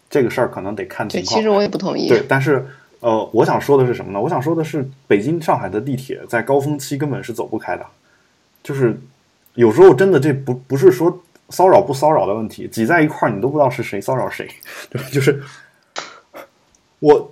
[0.10, 1.36] 这个事儿可能得看情况。
[1.36, 2.08] 其实我也不同意。
[2.08, 2.66] 对，但是
[3.00, 4.20] 呃，我想说的是什么呢？
[4.20, 7.86] 我想说的是，北京、上海的地铁在高峰期根本是走不开的，
[8.64, 9.00] 就是
[9.54, 11.16] 有时候真的这不不是说
[11.50, 14.50] 骚扰不骚扰的问题，挤在一块儿你都不知道是谁骚扰谁，
[14.90, 15.40] 对吧，就是。
[17.00, 17.32] 我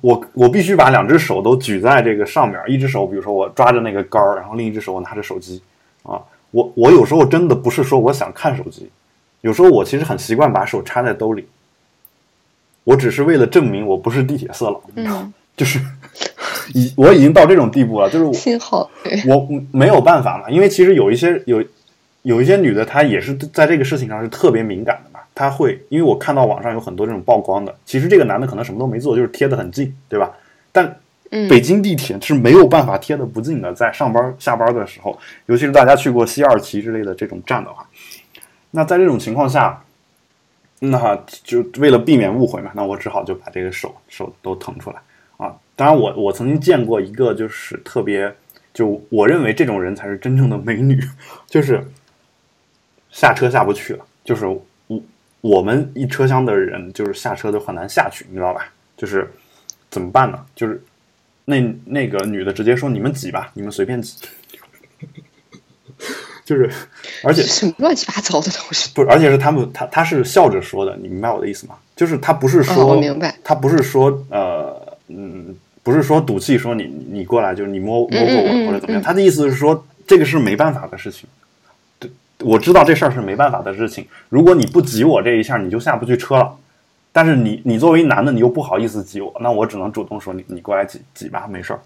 [0.00, 5.62] 我我必须把两只手都举在这个上面，一只手比如说我抓着那个杆儿，然后另一只手我拿着手机
[6.02, 6.20] 啊。
[6.50, 8.88] 我我有时候真的不是说我想看手机，
[9.42, 11.46] 有时候我其实很习惯把手插在兜里。
[12.84, 15.78] 我只是为了证明我不是地铁色狼，嗯，就是
[16.72, 21.62] 已我已经到这种地步了，就是信号对我没有办法嘛，因为其实有一些有
[22.22, 25.07] 有一些女的，她也是在这个事情上是特别敏感的
[25.38, 30.34] 嘛，她会因为我看到网上有很多这种曝光的，其实这个男的可能什么都没做，就是贴的很近，对吧？
[30.72, 30.96] 但
[31.30, 37.86] 嗯北京地铁是没有办法贴的不近的，在上班下班的时候，尤其是大家去过西二旗之类的这种站的话，
[38.70, 39.82] 那在这种情况下，
[40.80, 44.96] 那就为了避免误会嘛，那我只好就把这个手手都腾出来
[45.36, 45.54] 啊。
[45.76, 48.34] 当然我，我曾经见过一个就是特别，
[48.72, 50.98] 就我认为这种人才是真正的美女，
[51.46, 51.84] 就是
[53.10, 54.46] 下车下不去了，就是
[55.40, 58.72] 我我们一车厢的人就是下车都很难下去，你知道吧？
[58.96, 59.30] 就是
[59.90, 60.38] 怎么办呢？
[60.54, 60.82] 就是
[61.44, 64.16] 那那个女的直接说：“你们挤吧，你们随便挤。
[66.44, 66.70] ”就是，
[67.22, 68.90] 而且什么乱七八糟的东西。
[68.94, 71.76] 不是，而且是他们，他他是笑着说的，你明白我的意思吗？
[71.94, 81.28] 就是他不是哦说，我明白他不是说，呃，嗯，不是说赌气说你你过来就是你摸摸过我或者怎么样，嗯他的意思是说这个是没办法的事情。
[82.38, 84.06] 对，我知道这事儿是没办法的事情。
[84.30, 86.56] 如果你不挤我这一下，你就下不去车了。
[87.12, 91.80] 但是你你作为男的，你又不好意思挤我，那我只能主动说你你过来挤挤吧，没事儿，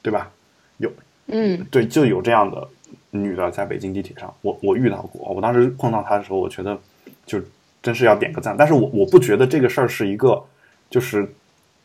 [0.00, 0.30] 对吧？
[0.78, 0.90] 有
[1.26, 2.66] 嗯对，就有这样的
[3.10, 5.30] 女的在北京地铁上，我我遇到过。
[5.34, 6.78] 我当时碰到她的时候，我觉得
[7.26, 7.38] 就
[7.82, 8.56] 真是要点个赞。
[8.56, 10.42] 但是我我不觉得这个事儿是一个
[10.88, 11.30] 就是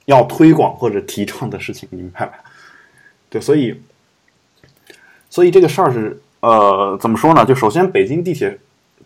[0.06, 2.34] 要推广或者提倡的事情，你明白吧？
[3.30, 3.82] 对，所以
[5.30, 7.46] 所以这个事儿是呃怎么说呢？
[7.46, 8.60] 就首先北京地铁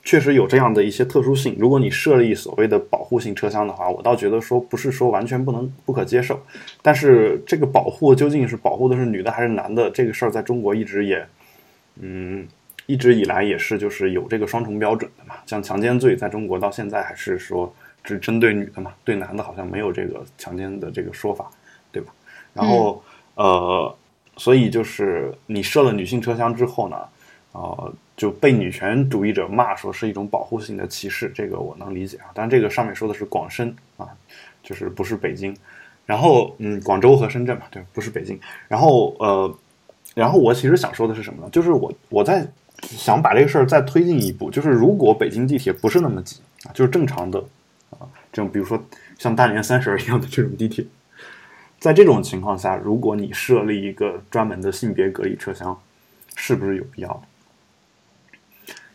[0.03, 1.55] 确实有这样的一些特殊性。
[1.59, 6.39] 如果你设立所谓的保护性车厢的话，我倒觉得说不是说完全不能不可接受。
[6.81, 11.23] 但是这个保护究竟是保护的是女的还是男的，这个事儿在中国一直也，
[12.01, 12.47] 嗯，
[12.87, 15.35] 一直以来也是就是有这个双重标准的嘛。
[15.45, 17.71] 像强奸罪在中国到现在还是说
[18.03, 21.51] 只针对女的嘛，对男的好像没有这个强奸的这个说法，
[21.91, 22.11] 对吧？
[22.53, 23.03] 然后、
[23.35, 23.95] 呃，
[24.37, 26.97] 所以就是你设了女性车厢之后呢，
[27.57, 32.25] 呃，就被女权主义者骂说是一种保护性的歧视，这个我能理解啊。
[32.35, 34.07] 但，这个上面说的是广深啊，
[34.61, 35.55] 就是不是北京。
[36.05, 38.39] 然后，嗯，广州和深圳嘛，对，不是北京。
[38.67, 39.57] 然后，呃，
[40.13, 41.49] 然后我其实想说的是什么呢？
[41.51, 42.47] 就是我我在
[42.83, 47.43] 想把这个事儿再推进一步，就是如果北京地铁不是那么挤啊，就是正常的
[47.89, 48.79] 啊，这种比如说
[49.17, 50.85] 像大年三十儿一样的这种地铁，
[51.79, 55.75] 在这种情况下，如果你设立一个专门的性别隔离车厢，
[56.35, 57.23] 是不是有必要？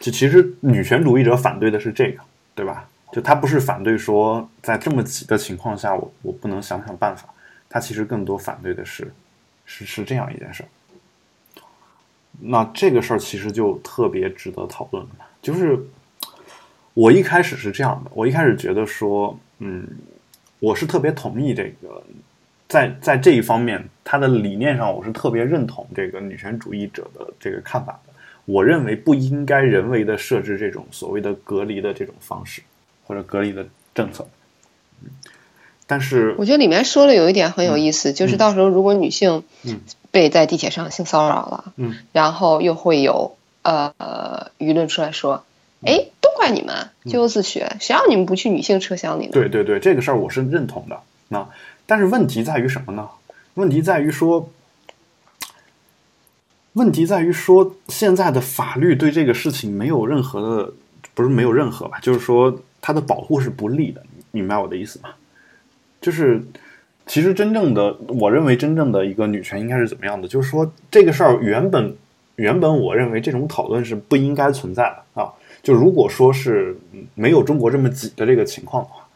[0.02, 2.20] 就其实女权主义者反对的是这个，
[2.56, 2.88] 对吧？
[3.12, 7.28] 就他不是反对说在这么挤的情况下，我我不能想想办法，
[7.68, 9.12] 他其实更多反对的是
[9.64, 10.68] 是是这样一件事儿。
[12.40, 15.10] 那这个事儿其实就特别值得讨论了，
[15.40, 15.78] 就是
[16.94, 19.86] 我一开始是这样的，我一开始觉得说，嗯，
[20.58, 22.02] 我是特别同意这个，
[22.66, 28.11] 在在这一方面，他的理念上我是特别认同这个女权主义者的这个看法的。
[28.44, 32.62] 我认为不应该人为的设置这种所谓的隔离的这种方式
[33.06, 34.26] 或者隔离的政策。
[35.02, 35.10] 嗯，
[35.86, 45.44] 但是我觉得里面说的有一点很有意思，就是到时候如果女性嗯被在地铁上性骚扰了，嗯然后又会有呃呃舆论出来说，
[45.80, 49.30] 嗯哎，都怪你们咎由自取，谁让你们不去女性车厢里呢？
[49.32, 51.00] 对对对，这个事儿我是认同的。
[51.28, 51.48] 那
[51.86, 53.08] 但是问题在于什么呢？
[53.54, 54.48] 问题在于说，
[56.74, 60.72] 问题在于说，现在的法律对这个事情没有任何的，
[61.14, 65.10] 不是没有任何吧，就是说它的保护是不利的，你明白我的意思吗？
[66.00, 66.42] 就是
[67.06, 70.26] 其实真正的，我认为真正的一个女权应该是怎么样的？
[70.26, 71.94] 就是说这个事儿原本
[72.36, 75.30] 原本我认为这种讨论是不应该存在的啊。
[75.62, 76.76] 就如果说是
[77.14, 79.06] 没有中国这么挤的这个情况的话，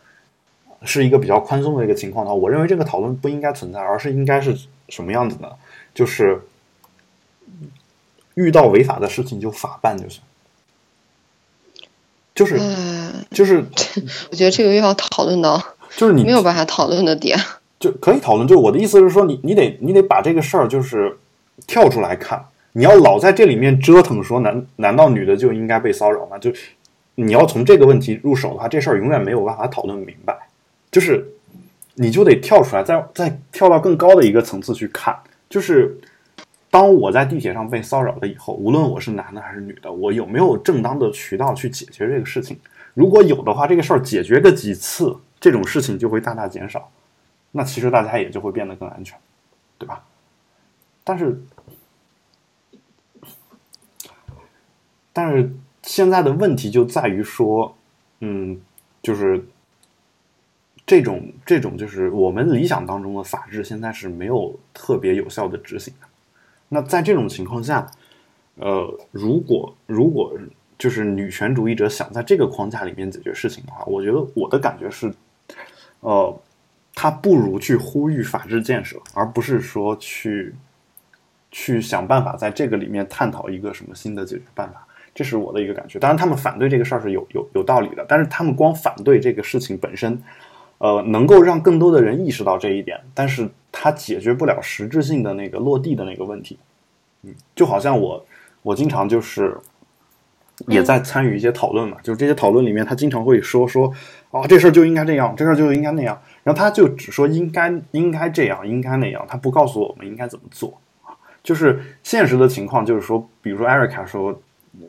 [0.82, 4.54] 是一个比较宽松的一个情况的话，我认为这个讨论不应该存在，而是应该是
[4.88, 5.48] 什么样子呢？
[5.94, 6.38] 就是
[8.36, 10.22] 遇到违法的事情就法办就行，
[12.34, 13.64] 就是嗯，就是
[14.30, 15.60] 我觉得这个又要讨论到
[15.96, 17.38] 就是你没有办法讨论的点。
[17.78, 18.48] 就可以讨论。
[18.48, 21.16] 就是我的意思是说，你你得你得把这个事儿就是
[21.66, 26.38] 跳出来看，你要老在这里面折腾说难难道女的就应该被骚扰吗？
[26.38, 26.50] 就
[27.14, 30.48] 你要从这个问题入手的话，这事儿永远没有办法讨论明白。
[30.90, 31.26] 就是
[31.94, 35.14] 你就得跳出来，再再跳到更高的一个层次去看。
[35.48, 35.98] 就是
[36.76, 42.58] 当我在地铁上被骚扰了以后，无论我是男的还是女的，我有没有正当的渠道去解决这个事情？
[42.92, 46.90] 如果有的话，这个事儿解决个几次，这种事情就会大大减少。
[47.50, 49.18] 那其实大家也就会变得更安全，
[49.78, 50.04] 对吧？
[51.02, 51.42] 但是，
[55.14, 55.50] 但是
[55.82, 57.74] 现在的问题就在于说，
[58.20, 58.60] 嗯，
[59.02, 59.42] 就是
[60.84, 65.94] 这种这种就是我们理想当中的法治，现在是没有特别有效的执行。
[66.68, 67.86] 那在这种情况下，
[68.56, 70.36] 呃，如果如果
[70.78, 75.12] 就是女权主义者想在这个框架里面解决事情的话，我觉得我的感觉是，
[76.00, 76.40] 呃，
[76.94, 80.54] 他不如去呼吁法治建设，而不是说去
[81.50, 84.86] 去想办法在这个里面探讨一个什么新的解决办法。
[85.14, 85.98] 这是我的一个感觉。
[85.98, 90.22] 当然，他们反对这个事儿是有有有道理的，但是他们光反对这个事情本身，
[90.78, 96.58] 呃，能够让更多的人意识到这一点，但是它解决不了实质性的那个落地的那个问题。
[97.22, 98.26] 嗯，就好像我
[98.62, 99.56] 我经常就是
[100.66, 103.92] 也在参与一些讨论嘛，就是这些讨论里面，他经常会说说
[104.30, 111.16] 啊，这事儿就应该这样，这事儿就应该那样，然后他就只说应该应该这样，应该那样，他不告诉我们应该怎么做啊。
[111.42, 114.38] 就是现实的情况，就是说，比如说艾瑞卡说。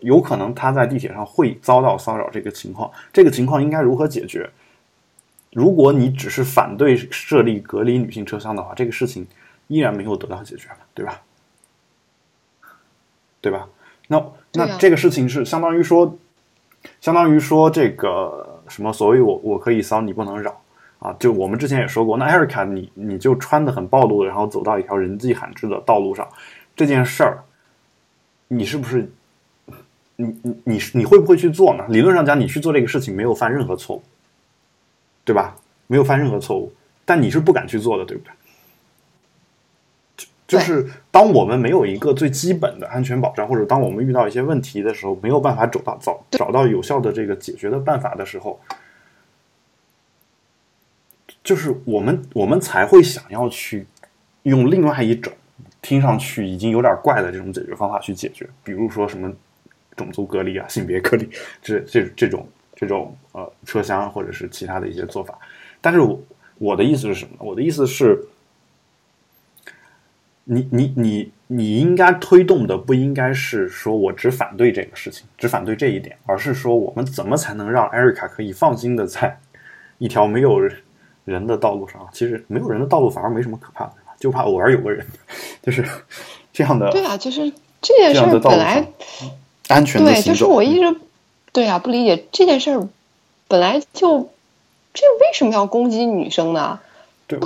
[0.01, 4.49] 有可能他在地铁上会遭到骚扰，这个情况，这个情况应该如何解决？
[5.53, 9.25] 如果你只是反对设立隔离女性车厢的话，这个事情
[9.67, 11.21] 依然没有得到解决对吧？
[13.41, 13.67] 对吧？
[14.07, 16.17] 那那这个事情是相当于说，
[17.01, 18.91] 相当于说这个什么？
[18.91, 20.59] 所谓我我可以骚，你不能扰
[20.99, 21.15] 啊！
[21.19, 26.27] 就我们之前也说过，那艾瑞卡，你你就穿的很暴露，然后走到一条人迹罕至的道路上，
[26.75, 27.43] 这件事儿，
[28.47, 29.09] 你是不是？
[30.19, 31.85] 你你你你会不会去做呢？
[31.89, 34.03] 理论上讲，你去做这个事情没有犯任何错误，
[35.27, 35.53] 对吧？
[35.87, 36.71] 没有犯任何错误，
[37.03, 38.31] 但你是不敢去做的，对不对？
[40.15, 48.57] 就就是当我们没有一个最基本的安全保障，或者当我们遇到一些问题的时候，没有办法找到找找到有效的这个解决的办法的时候，
[51.43, 53.85] 就是我们我们才会想要去
[54.43, 55.33] 用另外一种
[55.81, 59.29] 听上去已经有点怪的这种解决方法去解决，比如说什么。
[59.97, 61.27] 种族隔离啊，性别隔离，
[61.59, 62.47] 这这这种
[62.79, 65.35] 这种呃车厢或者是其他的一些做法，
[65.81, 66.21] 但是我
[66.59, 67.31] 我的意思是什么？
[67.39, 68.23] 我的意思是，
[70.43, 79.39] 你你你你应该推动的不应该是说我只反对这个事情，只反对这一点，而是说我们怎么才能让艾瑞卡可以放心的在
[79.97, 80.59] 一条没有
[81.25, 82.07] 人的道路上？
[82.13, 85.03] 其实没有人的道路反而没什么可怕的，就怕偶尔有个人，
[85.63, 85.83] 就是
[86.53, 86.91] 这样的。
[86.91, 87.51] 对啊，就是
[87.81, 88.87] 这件事本来。
[89.69, 90.99] 安全对，就是我一直
[91.57, 92.87] 对啊不理解这件事儿，
[93.47, 94.29] 本来就
[94.93, 96.79] 这为什么要攻击女生呢？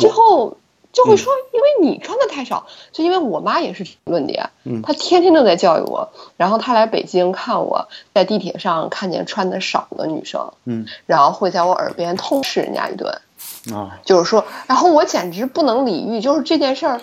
[0.01, 0.57] 最后
[0.91, 4.49] 就会说，因为你穿的太少，就因为我妈也是论点，
[4.84, 13.22] 她天天都在教育我，然后她来北京看我在地铁上看见穿的少的女生，嗯，然后会在我耳边痛斥人家一顿，
[13.74, 17.01] 啊，就是说，然后我简直不能理喻，就是这件事儿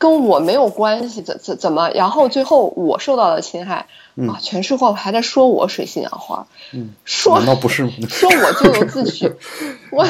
[0.00, 3.86] 跟我没有关系，怎怎怎么，然后最后我受到了侵害。
[4.28, 4.36] 啊！
[4.38, 9.24] 全是话，还在说我水性杨花，嗯，说难道不是 说我咎由自取？
[9.90, 10.04] 我，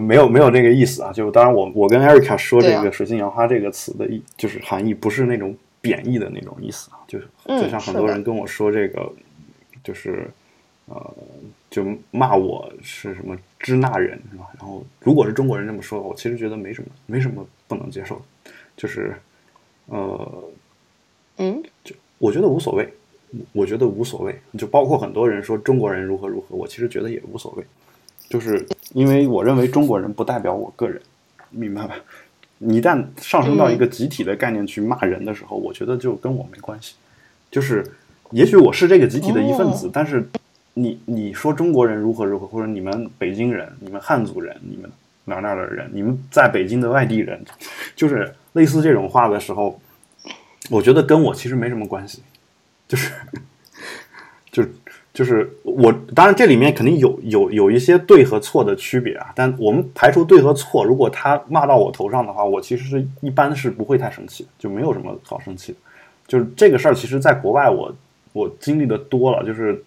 [0.00, 1.12] 没有没有这个意思啊！
[1.12, 9.12] 就当然，我我跟艾瑞卡说这个“水性杨花”这个词的意，就是含义不是那种贬义的那种意思啊，就是就像很多人跟我说这个，
[9.84, 10.28] 就是
[10.86, 11.14] 呃，
[11.70, 14.46] 就骂我是什么支那人是吧？
[14.58, 18.20] 然后如果是中国人这么说，我其实觉得没什么没什么不能接受，
[18.76, 19.14] 就是
[19.86, 20.44] 呃。
[21.40, 22.92] 嗯，就我觉得无所谓，
[23.52, 24.36] 我觉得无所谓。
[24.58, 27.64] 就包括很多人说中国人如何如何，我其实觉得也无所谓。
[28.28, 31.00] 就是因为我认为中国人不代表我个人，
[31.50, 31.94] 明白吧？
[32.58, 36.96] 你一旦上升到一个集体的概念去骂人的时候，我觉得就跟我没关系。
[37.52, 37.88] 就是
[38.32, 40.28] 也许我是这个集体的一份子，但是
[40.74, 44.90] 你你说中国人如何如何，或者你们北京人、你们汉族人、你们
[45.28, 47.40] 哪哪的人、你们在北京的外地人，
[47.94, 49.80] 就是类似这种话的时候。
[50.70, 52.20] 我觉得跟我其实没什么关系，
[52.86, 53.10] 就是，
[54.52, 54.62] 就
[55.14, 65.78] 就是我当然这里面肯定有有有一些对和错的区别啊，但我们排除对和错，如果他骂到我头上的话，我其实是一般是不会太生气，就没有什么好生气的。
[66.26, 67.96] 就是这个事儿，其实在国外我
[68.34, 69.82] 我经历的多了，就是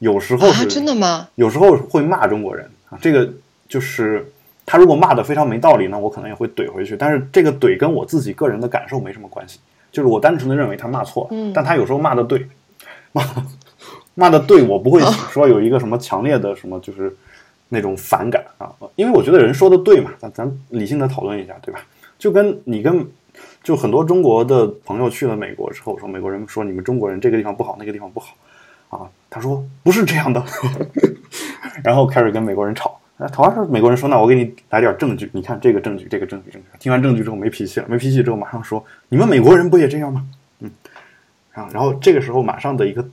[0.00, 1.28] 有时候是真的吗？
[1.36, 3.32] 有时候会骂中国人啊，这个
[3.68, 4.26] 就是
[4.66, 9.60] 他如果骂的非常没道理，那我可能也会怼回去，但是这个怼跟我自己个人的感受没什么关系。
[9.92, 12.48] 就是我单纯的认为他骂错了，但他有时候骂的对，
[13.12, 13.22] 骂
[14.14, 15.00] 骂的对，我不会
[15.30, 17.14] 说有一个什么强烈的什么就是
[17.68, 21.80] 那种反感啊，因为我觉得人说的对嘛，咱咱理性的讨论一下，对吧？
[22.18, 23.06] 就跟你跟
[23.62, 28.34] 就很多中国的朋友去了美国之后，说美国人说你们中国人这个地方不好，那个地方不好
[28.88, 30.42] 啊，他说不是这样的，
[31.84, 32.98] 然后开始跟美国人吵。
[33.16, 40.26] 那同样是美国人说：“那我给你来点证据，你看这个证据，这个证据，证据。”听完证据之后没脾气了，没脾气之后马上说：“你们美国人不也这样吗？”
[40.60, 40.70] 嗯，
[41.52, 43.08] 啊，然后这个时候马上的一个，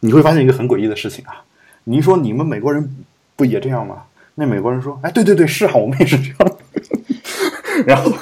[0.00, 1.42] 你会发现一个很诡异的事情啊！
[1.84, 2.96] 你说你们美国人
[3.34, 4.04] 不也这样吗？
[4.36, 6.56] 那美国人说：“哎，对对对，是啊，我们也是这样。
[7.86, 8.12] ”然后，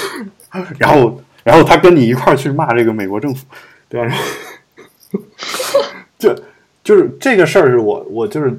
[0.78, 3.44] 然后，然后他跟你一块儿去骂这个美国政府，
[3.88, 4.14] 对吧？
[6.18, 6.34] 就
[6.82, 8.58] 就是这个事儿，是我我就是，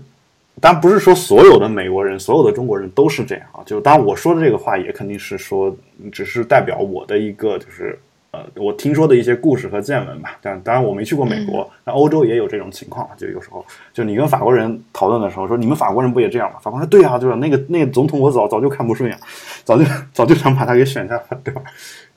[0.62, 3.59] 当然不是说所有的美国人、所有的中国人都是这样啊。
[3.66, 5.76] 就当然我说的这个话，也肯定是说，
[6.12, 7.99] 只是代表我的一个就是。
[8.34, 16.57] 呃，我听说的一些故事和见闻吧，但当然我没去过美国，那欧洲也有这种情况，就有时候就你跟法国人讨论的时候，说你们法国人不也这样吗？
[16.62, 19.20] 法国人说对啊，就是那个那个总统我早早就看不顺眼，
[19.66, 19.84] 早就
[20.14, 21.62] 早就想把他给选下来，对吧？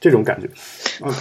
[0.00, 0.46] 这种感觉，
[1.04, 1.12] 嗯，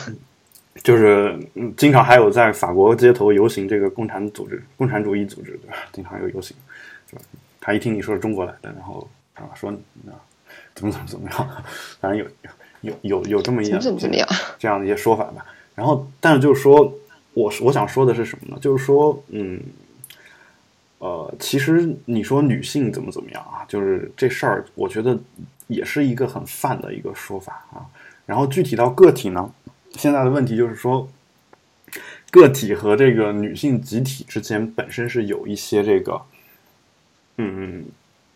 [0.84, 1.40] 就是
[1.76, 5.78] 经常还有在法国街头游行，这个共产组织、共产主义组织，对吧？
[5.92, 6.56] 经常有游行？
[7.64, 10.20] 他一听你说是中国来的，然后啊说啊
[10.76, 11.64] 怎么怎么怎么样，
[12.00, 12.28] 反正有。
[12.84, 14.28] 有有有这么一怎么怎么样
[14.60, 16.94] 这样的一些说法吧，然后但是就是说，
[17.34, 18.58] 我我想说的是什么呢？
[18.60, 19.58] 就是说，嗯，
[20.98, 25.18] 呃，其实你说女性怎么怎么样啊，就是这事儿，我觉得
[25.68, 27.88] 也是一个很泛的一个说法啊。
[28.26, 29.50] 然后具体到个体呢，
[29.92, 31.08] 现在的问题就是说，
[32.32, 36.22] 个体和这个女性集体之间本身是有一些这个，
[37.38, 37.86] 嗯，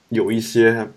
[0.09, 0.87] 有一些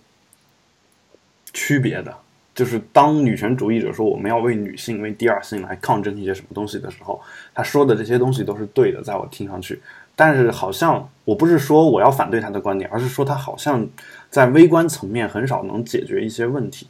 [1.53, 2.17] 区别的。
[2.53, 7.23] 就是当女权主义者说我们要为女性、为第二性来抗争一些什么东西的时候，
[7.55, 9.81] 他说的这些东西都是对的，在我听上去。
[10.15, 13.89] 但是好像我不是说我要反对他的观点，而是说他好像
[14.29, 16.89] 在微观层面很少能解决一些问题。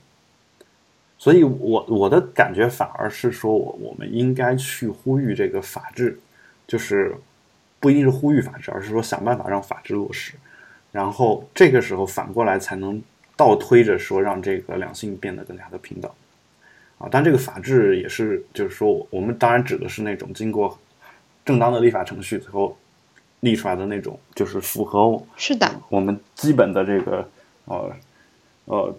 [1.19, 6.19] 所以我我的感觉反而是说我我们应该去呼吁这个法治，
[6.67, 7.15] 就是
[7.79, 10.33] 不一定是呼吁法治，而是说想办法让法治落实，
[10.93, 13.03] 然后这个时候反过来才能。
[13.37, 16.11] 倒推着说，让这个两性变得更加的平等，
[16.99, 20.79] 啊，但这个法治也是，就是说，我们当然指的是那种经过
[21.43, 22.77] 正当的立法程序最后
[23.41, 27.27] 立出来的那种，就是符合是的我们基本的这个
[27.65, 27.91] 呃
[28.67, 28.95] 呃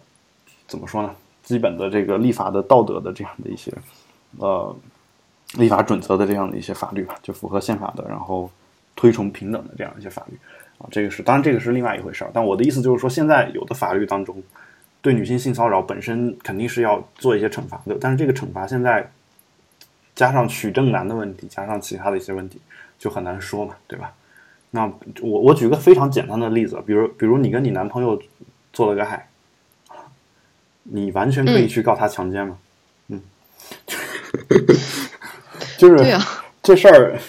[0.68, 1.16] 怎么说呢？
[1.44, 3.72] 基本的这个立法的道德的这样的一些
[4.40, 4.76] 呃
[5.54, 8.50] 立法准则的这样的一些法律吧，就符合宪法的，然后
[8.96, 10.36] 推崇平等的这样一些法律。
[10.82, 12.32] 啊，这个是当然，这个是另外一回事儿。
[12.34, 14.42] 但我的意思就是说，现在有的法律当中，
[15.02, 17.96] 对女性性骚扰本身肯定是要做一些惩罚的。
[18.02, 19.08] 但是这个惩罚现在
[20.16, 22.60] 加上取证难的问题，加上其他的一些问题，
[22.98, 24.12] 就很难说嘛，对吧？
[24.72, 24.86] 那
[25.22, 28.20] 我我举个非常简单的例子，比如比如你跟你男朋友
[28.74, 29.28] 做了个爱，
[30.84, 32.58] 你完全可以去告他强奸嘛？
[33.10, 33.22] 嗯，
[35.78, 36.18] 就是
[36.64, 37.20] 这事儿。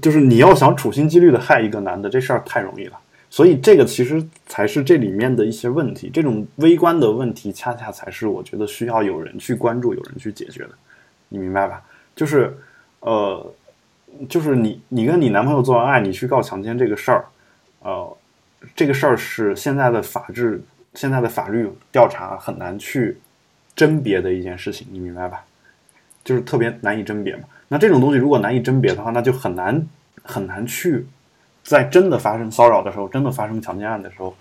[0.00, 2.98] 就是你要想处心积虑的害一个男的，这事儿太容易了。
[3.28, 10.70] 所以这个其实才是这里面的一些问题，这种微观的问题，恰恰才是我觉得需要有人去关注、有人去解决的。
[11.30, 11.82] 你明白吧？
[12.14, 12.54] 就是，
[13.00, 13.54] 呃，
[14.28, 17.24] 就是你你跟你男朋友做完爱，你去告强奸这个事儿，
[17.80, 18.16] 呃，
[18.76, 20.62] 这个事儿是现在的法治、
[20.92, 23.16] 现在的法律调查很难去
[23.74, 25.42] 甄别的一件事情，你明白吧？
[26.24, 27.44] 就是特别难以甄别嘛。
[27.68, 29.86] 那这种东西如果难以甄别的话，那就很难
[30.22, 31.06] 很难去
[31.62, 34.34] 在真的发生骚扰的时候，真的发生强奸案的时候，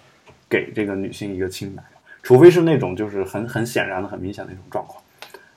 [0.50, 1.82] 给这个女性一个清白，
[2.22, 5.02] 除非是那种就是很很显然的、很明显的一种状况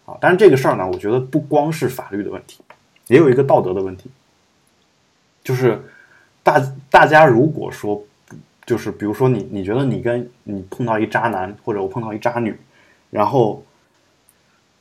[0.07, 0.17] 啊。
[0.21, 2.63] 但是这个事儿呢，我觉得不光是法律的问题，
[3.09, 4.09] 也有一个道德的问题，
[5.43, 5.83] 就是
[6.45, 8.01] 大大家如果说
[8.65, 12.57] 就是比如说你你觉得你跟你碰到一渣男，或者我碰到一渣女，
[13.11, 13.61] 然后。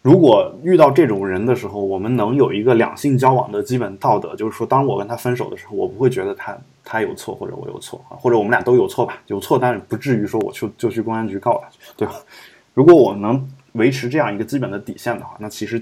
[0.04, 12.16] 如果遇到这种人的时候，我们能有一个两性交往的基本道德，就是说，当我跟他分手的时候，我不会觉得他他有错或者我有错啊，或者我们俩都有错吧，有错，但是不至于说我去就去公安局告他，对吧？
[12.74, 15.82] 如果我能维持这样一个基本的底线的话，那其实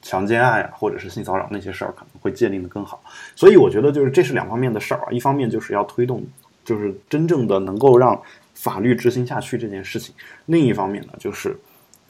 [0.00, 3.02] 强奸案呀，或者是性骚扰那些事儿可能会界定的更好。
[3.36, 6.24] 所以我觉得就是这是两方面的事儿啊，一方面就是要推动，
[6.64, 8.18] 就是真正的能够让
[8.54, 10.14] 法律执行下去这件事情，
[10.46, 11.54] 另一方面呢，就是。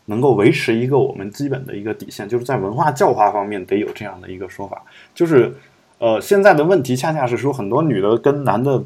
[0.07, 4.82] 能够维持一个我们基本的一个底线，就是在文化教化方面得有这样的一个说法。
[5.14, 5.55] 就是，
[5.98, 8.82] 呃，现在的问题恰恰是说，很多女的跟男的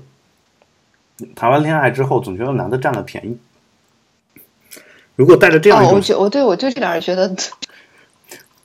[1.35, 3.39] 谈完恋爱之后，总觉得男的占了便宜。
[5.15, 7.35] 如果带着这样一种，我觉我对我就这点觉得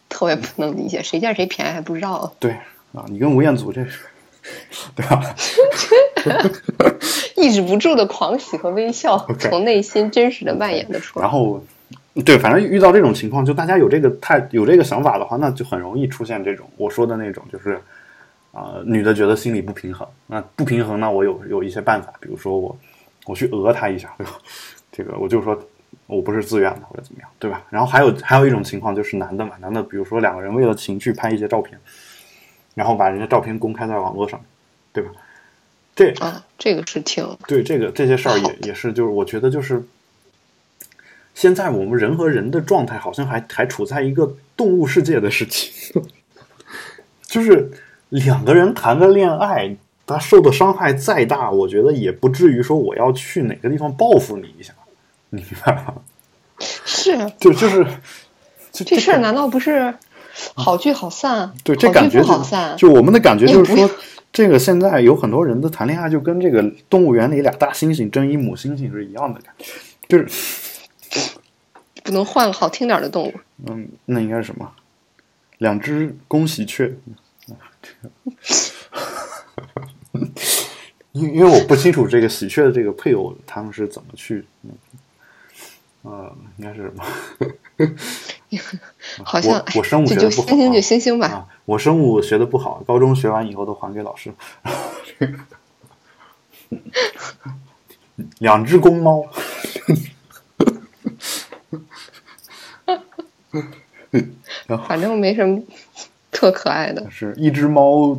[0.10, 2.34] 特别不能理解，谁占谁便宜还不知道？
[2.40, 2.52] 对
[2.94, 4.02] 啊，你跟吴彦祖这是，
[4.94, 5.34] 对吧？
[7.38, 11.24] 抑制不住的狂喜和微笑， 从内心真实的蔓延的出来。
[11.24, 11.64] 然后。
[12.26, 17.80] 对，反正遇到这种情况，就大家有这个态有这个想法的话，那就很容易出现这种我说的那种，就是
[18.52, 22.78] 啊，女的觉得心里不平衡，那不平衡，呢我有有一些办法，比如说我
[23.26, 24.34] 我去讹他一下，对吧？
[24.92, 25.58] 这个我就说
[26.08, 27.64] 我不是自愿的或者怎么样，对吧？
[27.70, 31.80] 然后还有还有一种情况就是男的嘛，男的比如说两个人为了情趣拍一些照片，
[32.76, 34.42] 然后把人家照片公开在网络上，
[34.92, 35.12] 对吧？
[35.96, 39.82] 这啊，这个是挺对这个这些事儿也也是，就是我觉得就是
[41.34, 46.02] 现在我们人和人的状态好像还还处在一个动物世界的事情，
[47.26, 47.72] 就是
[48.10, 49.76] 两个人谈个恋爱，
[50.06, 54.74] 他受的伤害再大，我觉得也不至于说我要去哪个地方报复你一下，
[55.30, 55.96] 你明白吗？
[56.60, 57.86] 是，就就是
[58.72, 59.94] 这事儿难道不是
[60.54, 61.52] 好聚好散？
[61.64, 63.90] 对，这感觉好散，就我们的感觉就是说。
[64.34, 69.66] 这个现在有很多人的谈恋爱就跟这个动物园里俩大猩猩争一母猩猩是一样的感觉，
[70.08, 70.26] 就是
[72.04, 73.34] 不能换个好听点的动物。
[73.68, 74.72] 嗯，那应该是什么？
[75.58, 76.98] 两只公喜鹊。
[81.14, 84.46] 因因为我不清楚这个喜鹊的这个配偶他们是怎么去，
[86.04, 87.04] 呃，应该是什么？
[89.24, 91.48] 好像我生物学的不好，星星就星星吧。
[91.66, 94.34] 我生物学的不好，高中学完以后都还给老师。
[98.40, 99.26] 两只公猫，
[104.88, 105.62] 反正没什么
[106.32, 107.10] 特可爱的。
[107.10, 108.18] 是一只猫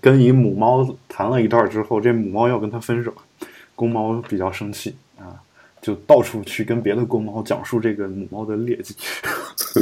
[0.00, 3.12] 跟一母猫谈了一段之后，这母猫要跟它分手，
[3.74, 5.40] 公猫比较生气啊。
[5.82, 8.96] 就到处去跟别的公猫讲述这个母猫的劣迹，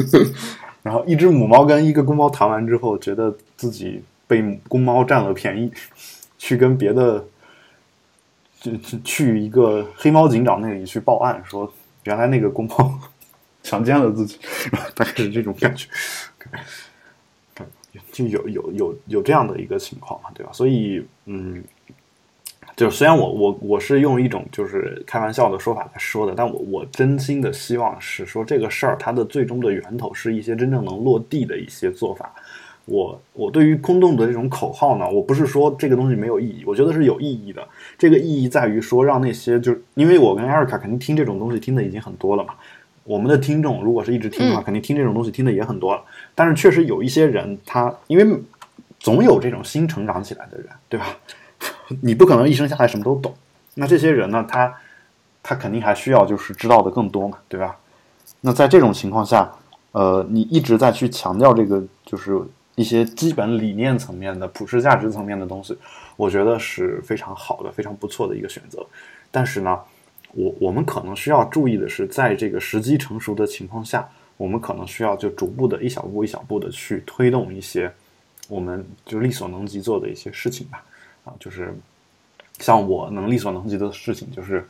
[0.83, 5.71] 然后一只母猫跟一个公猫谈完之后，觉得自己被公猫占了便宜，
[6.39, 7.25] 去跟别的，
[8.61, 11.73] 去去一个黑猫警长那里去报案，说
[12.03, 12.99] 原来那个公猫
[13.63, 14.39] 强奸了自己，
[14.95, 15.89] 大概是这种感觉，
[18.11, 20.53] 就有有有有这样的一个情况嘛，对吧？
[20.53, 21.63] 所以，嗯。
[22.75, 32.35] 就虽然我我我是用一种就是开玩笑的说法来说的，但我我真心的希望是说这个事儿它的最终的源头是一些真正能落地的一些做法。
[32.87, 37.63] 我我对于空洞的这种口号呢，我不是说这个东西没有意义，我觉得是有意义的。
[37.99, 42.55] 这个意义在于说让那些就是因为我跟艾瑞卡肯定听这种东西听的已经很多了嘛，
[43.05, 46.03] 我们的听众如果是一直听的话，肯定听这种东西听的也很多了。
[46.35, 48.43] 但是确实有一些人他因为
[49.01, 51.07] 总有这种新成长起来的人，对吧？
[52.01, 53.35] 你不可能一生下来什么都懂，
[53.75, 54.45] 那这些人呢？
[54.49, 54.75] 他
[55.43, 57.77] 他肯定还需要就是知道的更多嘛，对吧？
[58.41, 59.51] 那在这种情况下，
[59.93, 62.41] 呃，你一直在去强调这个就是
[62.75, 65.77] 一些基本理念层面的普世价值层面的东西，
[66.17, 68.85] 我觉得是非常好的、非常不错的一个选择。
[69.31, 69.79] 但是呢，
[70.33, 77.93] 我我们可能需要注意的是，在这个时机成熟的情况下，我们可能需要就逐步的一小步一小步的去推动一些
[78.49, 80.83] 我们就力所能及做的一些事情吧。
[81.25, 81.73] 啊，就是
[82.59, 84.67] 像我能力所能及的事情，就是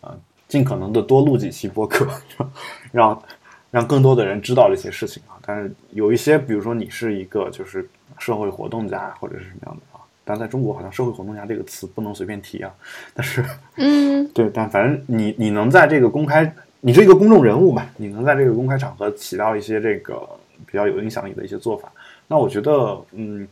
[0.00, 2.08] 呃，尽可能的多录几期播客，
[2.90, 3.22] 让
[3.70, 5.36] 让更多的人知道这些事情啊。
[5.42, 7.88] 但是有一些，比如说你是一个就是
[8.18, 9.82] 社会活动家或者是什么样的，
[10.30, 12.72] 但在中国好像“社会活动家”这个词不能随便提啊。
[13.12, 20.28] 但是，嗯， 对，但反正你你能在这个公开，你是一个公众人物嘛，你能在这个公开场合起到一些这个
[20.64, 21.90] 比较有影响力的一些做法，
[22.28, 23.48] 那我觉得，嗯。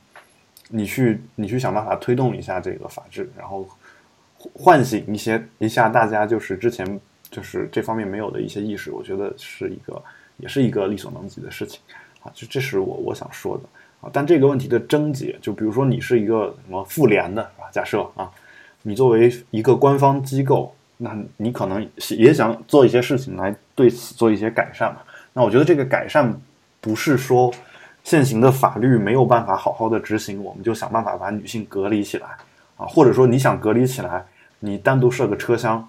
[0.70, 3.66] 你去，你去想办法推动一下这个法治，然后
[4.52, 7.00] 唤醒一些一下大家就是之前
[7.30, 10.04] 就是这方面没有的一些意识，我觉得是一个
[10.36, 11.80] 也是一个力所能及的事情
[12.20, 12.30] 啊。
[12.34, 13.62] 就这是我我想说的
[14.00, 14.10] 啊。
[14.12, 17.68] 但这个问题的症结，就比如说你是一个什么妇联的，是吧？
[17.72, 18.30] 假设啊，
[18.82, 25.00] 你作为一个官方机构，那你可能也想做一些事情来对此做一些改善嘛。
[25.32, 26.34] 那我觉得这个改善
[26.80, 27.52] 不是说。
[28.04, 32.28] 现行的法律没有办法好好的执行，我们就想办法把女性隔离起来
[32.78, 34.24] 啊，或者说你想隔离起来，
[34.60, 35.86] 你单独设个车厢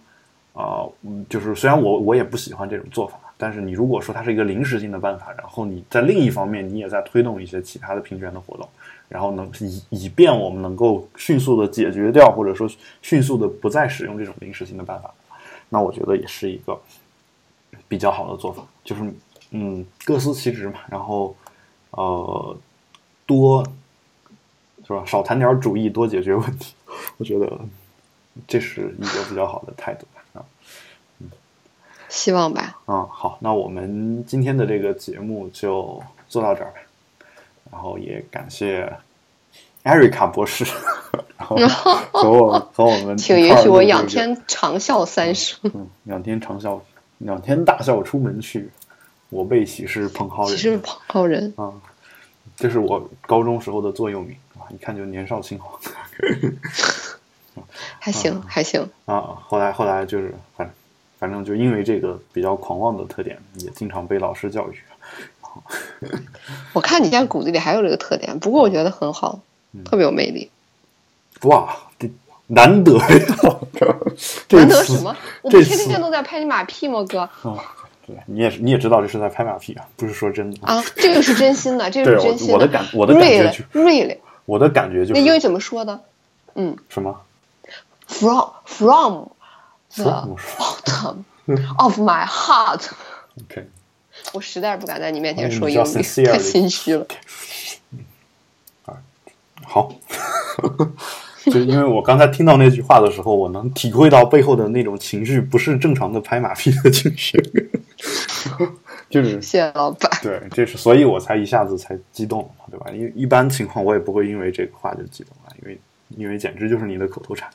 [0.51, 0.83] 啊，
[1.29, 8.69] 就是虽然我我也不喜欢这种做法，但是你如果说它是一个临时性的办法，然后你在另一方面你也在推动一些其他的平权的活动，
[9.07, 12.69] 然后能以以便我们能够迅速的解决掉，或者说
[13.01, 15.13] 迅速的不再使用这种临时性的办法，
[15.69, 16.79] 那我觉得也是一个
[17.87, 19.01] 比较好的做法，就是
[19.51, 21.35] 嗯各司其职嘛，然后。
[21.91, 22.55] 呃，
[23.25, 23.65] 多
[24.85, 25.03] 是吧？
[25.07, 26.75] 少谈点主义，多解决问题。
[27.17, 27.51] 我觉得
[28.47, 30.05] 这是一个比较好的态度。
[32.09, 32.77] 希望吧。
[32.87, 36.79] 嗯，好，那我们今天的这个节目就做到这儿吧。
[37.71, 38.91] 然后也感谢
[39.83, 40.65] 艾瑞卡博士，
[41.55, 45.59] 然后 和我和我们，请允许我仰天长啸三声。
[45.73, 46.81] 嗯，仰天长啸，
[47.19, 48.69] 仰天大笑出门去。
[49.29, 50.57] 我辈岂是蓬蒿人？
[50.57, 51.71] 岂是蓬蒿人啊！
[52.55, 55.79] 这是我高中时候的座右铭啊，一看就年少轻狂。
[57.99, 59.37] 还行，还行啊。
[59.45, 60.73] 后来，后来就是反
[61.19, 64.79] 反正就因为这个比较狂妄的特点，也经常被老师教育。
[66.73, 69.39] 我看你现在骨子里还有这个特点，不过我觉得很好，
[69.83, 70.49] 特别有魅力。
[71.41, 72.09] 哇，这
[72.47, 73.07] 难得呀！
[74.49, 75.15] 难得什么？
[75.41, 77.29] 我们天天都在拍你马屁吗，哥？
[77.41, 77.59] 哦，
[78.05, 80.81] 对，你也是，你也知道这是在拍马屁啊，不是说真的啊。
[80.95, 82.53] 这个是真心的， 这个是真心的。
[82.53, 85.19] 我的感，我的感觉就 really，我的感觉就是。
[85.19, 85.99] 那英语怎么说的？
[86.55, 86.77] 嗯。
[86.89, 87.19] 什么
[88.07, 89.27] ？From from
[89.95, 91.23] the bottom
[91.77, 92.89] of my heart。
[93.43, 93.67] OK。
[94.33, 97.07] 我实在是不敢在你面前说英语，太心虚了。
[98.85, 98.97] 啊，
[99.63, 99.93] 好。
[101.45, 107.41] 就因为我刚才听到那句话的时候，我能体会到背后的那种情绪，不是正常的拍马屁的情绪。
[109.09, 110.11] 就是谢谢老板。
[110.21, 112.91] 对，这是所以我才一下子才激动嘛，对吧？
[112.93, 115.79] 因为一般情况我也不会因为这个话就激动了，因为
[116.09, 117.49] 因为简直就是你的口头禅。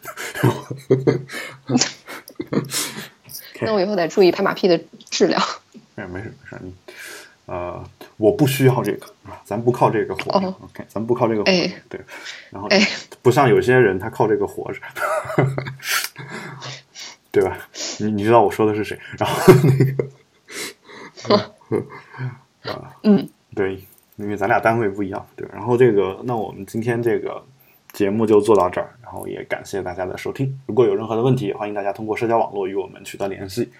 [3.60, 4.80] 那我以后得注意拍马屁的
[5.10, 5.40] 质量。
[5.96, 6.74] 哎，没事没事，你
[7.46, 7.84] 呃，
[8.16, 10.32] 我不需要这个啊，咱不靠这个活。
[10.38, 11.44] OK，咱不靠这个活。
[11.44, 12.00] 对，
[12.50, 12.80] 然后哎
[13.22, 14.80] 不像有些人他靠这个活着，
[17.30, 17.58] 对吧？
[17.98, 18.98] 你你知道我说的是谁？
[19.18, 21.44] 然后那个
[23.54, 23.84] 对，
[24.16, 25.46] 因为咱俩单位不一样，对。
[25.52, 27.44] 然后这个，那我们今天这个
[27.94, 30.60] 节目就做到这儿，然后也感谢大家的收听。
[30.66, 33.70] 如果有任何的问题，欢迎大家通过社交网络与我们取得联系。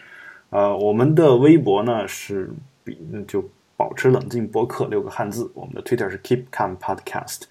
[0.51, 2.49] 呃，我们的微博呢是
[2.85, 2.97] 比
[3.27, 3.45] 就
[3.77, 7.43] 保持冷静播客六个汉字，我们的 Twitter 是 Keep Calm Podcast。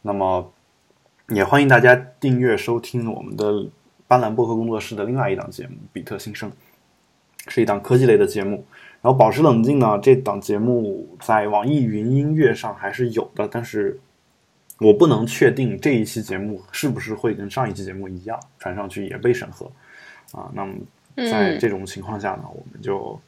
[0.00, 0.50] 那么
[1.28, 3.66] 也欢迎大家订阅收听我们的
[4.08, 6.50] 斑斓播客工作室的另外一档节目《比特新生》，
[7.48, 8.64] 是一档科技类的节目。
[9.02, 14.00] 然后保持冷静呢，这档节目在网易云音乐上还是有的，但是
[14.78, 19.70] 我不能确定这一期节目是不是会跟上一期节目一样传上去也被审核
[20.32, 20.50] 啊。
[20.54, 20.74] 那么。
[21.30, 23.18] 在这种情况下呢，我们就，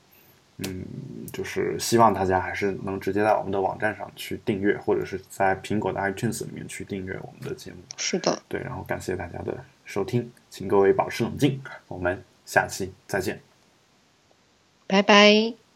[0.58, 0.84] 嗯，
[1.32, 7.78] 就是希望大家还是能直接在我们的网站上去订阅，或者是在苹果的 iTunes 里面去订阅我们的节目。
[7.96, 13.40] 是的，对，然后感谢大家的收听，请各位保持冷静，我们下期再见，
[14.86, 15.67] 拜拜。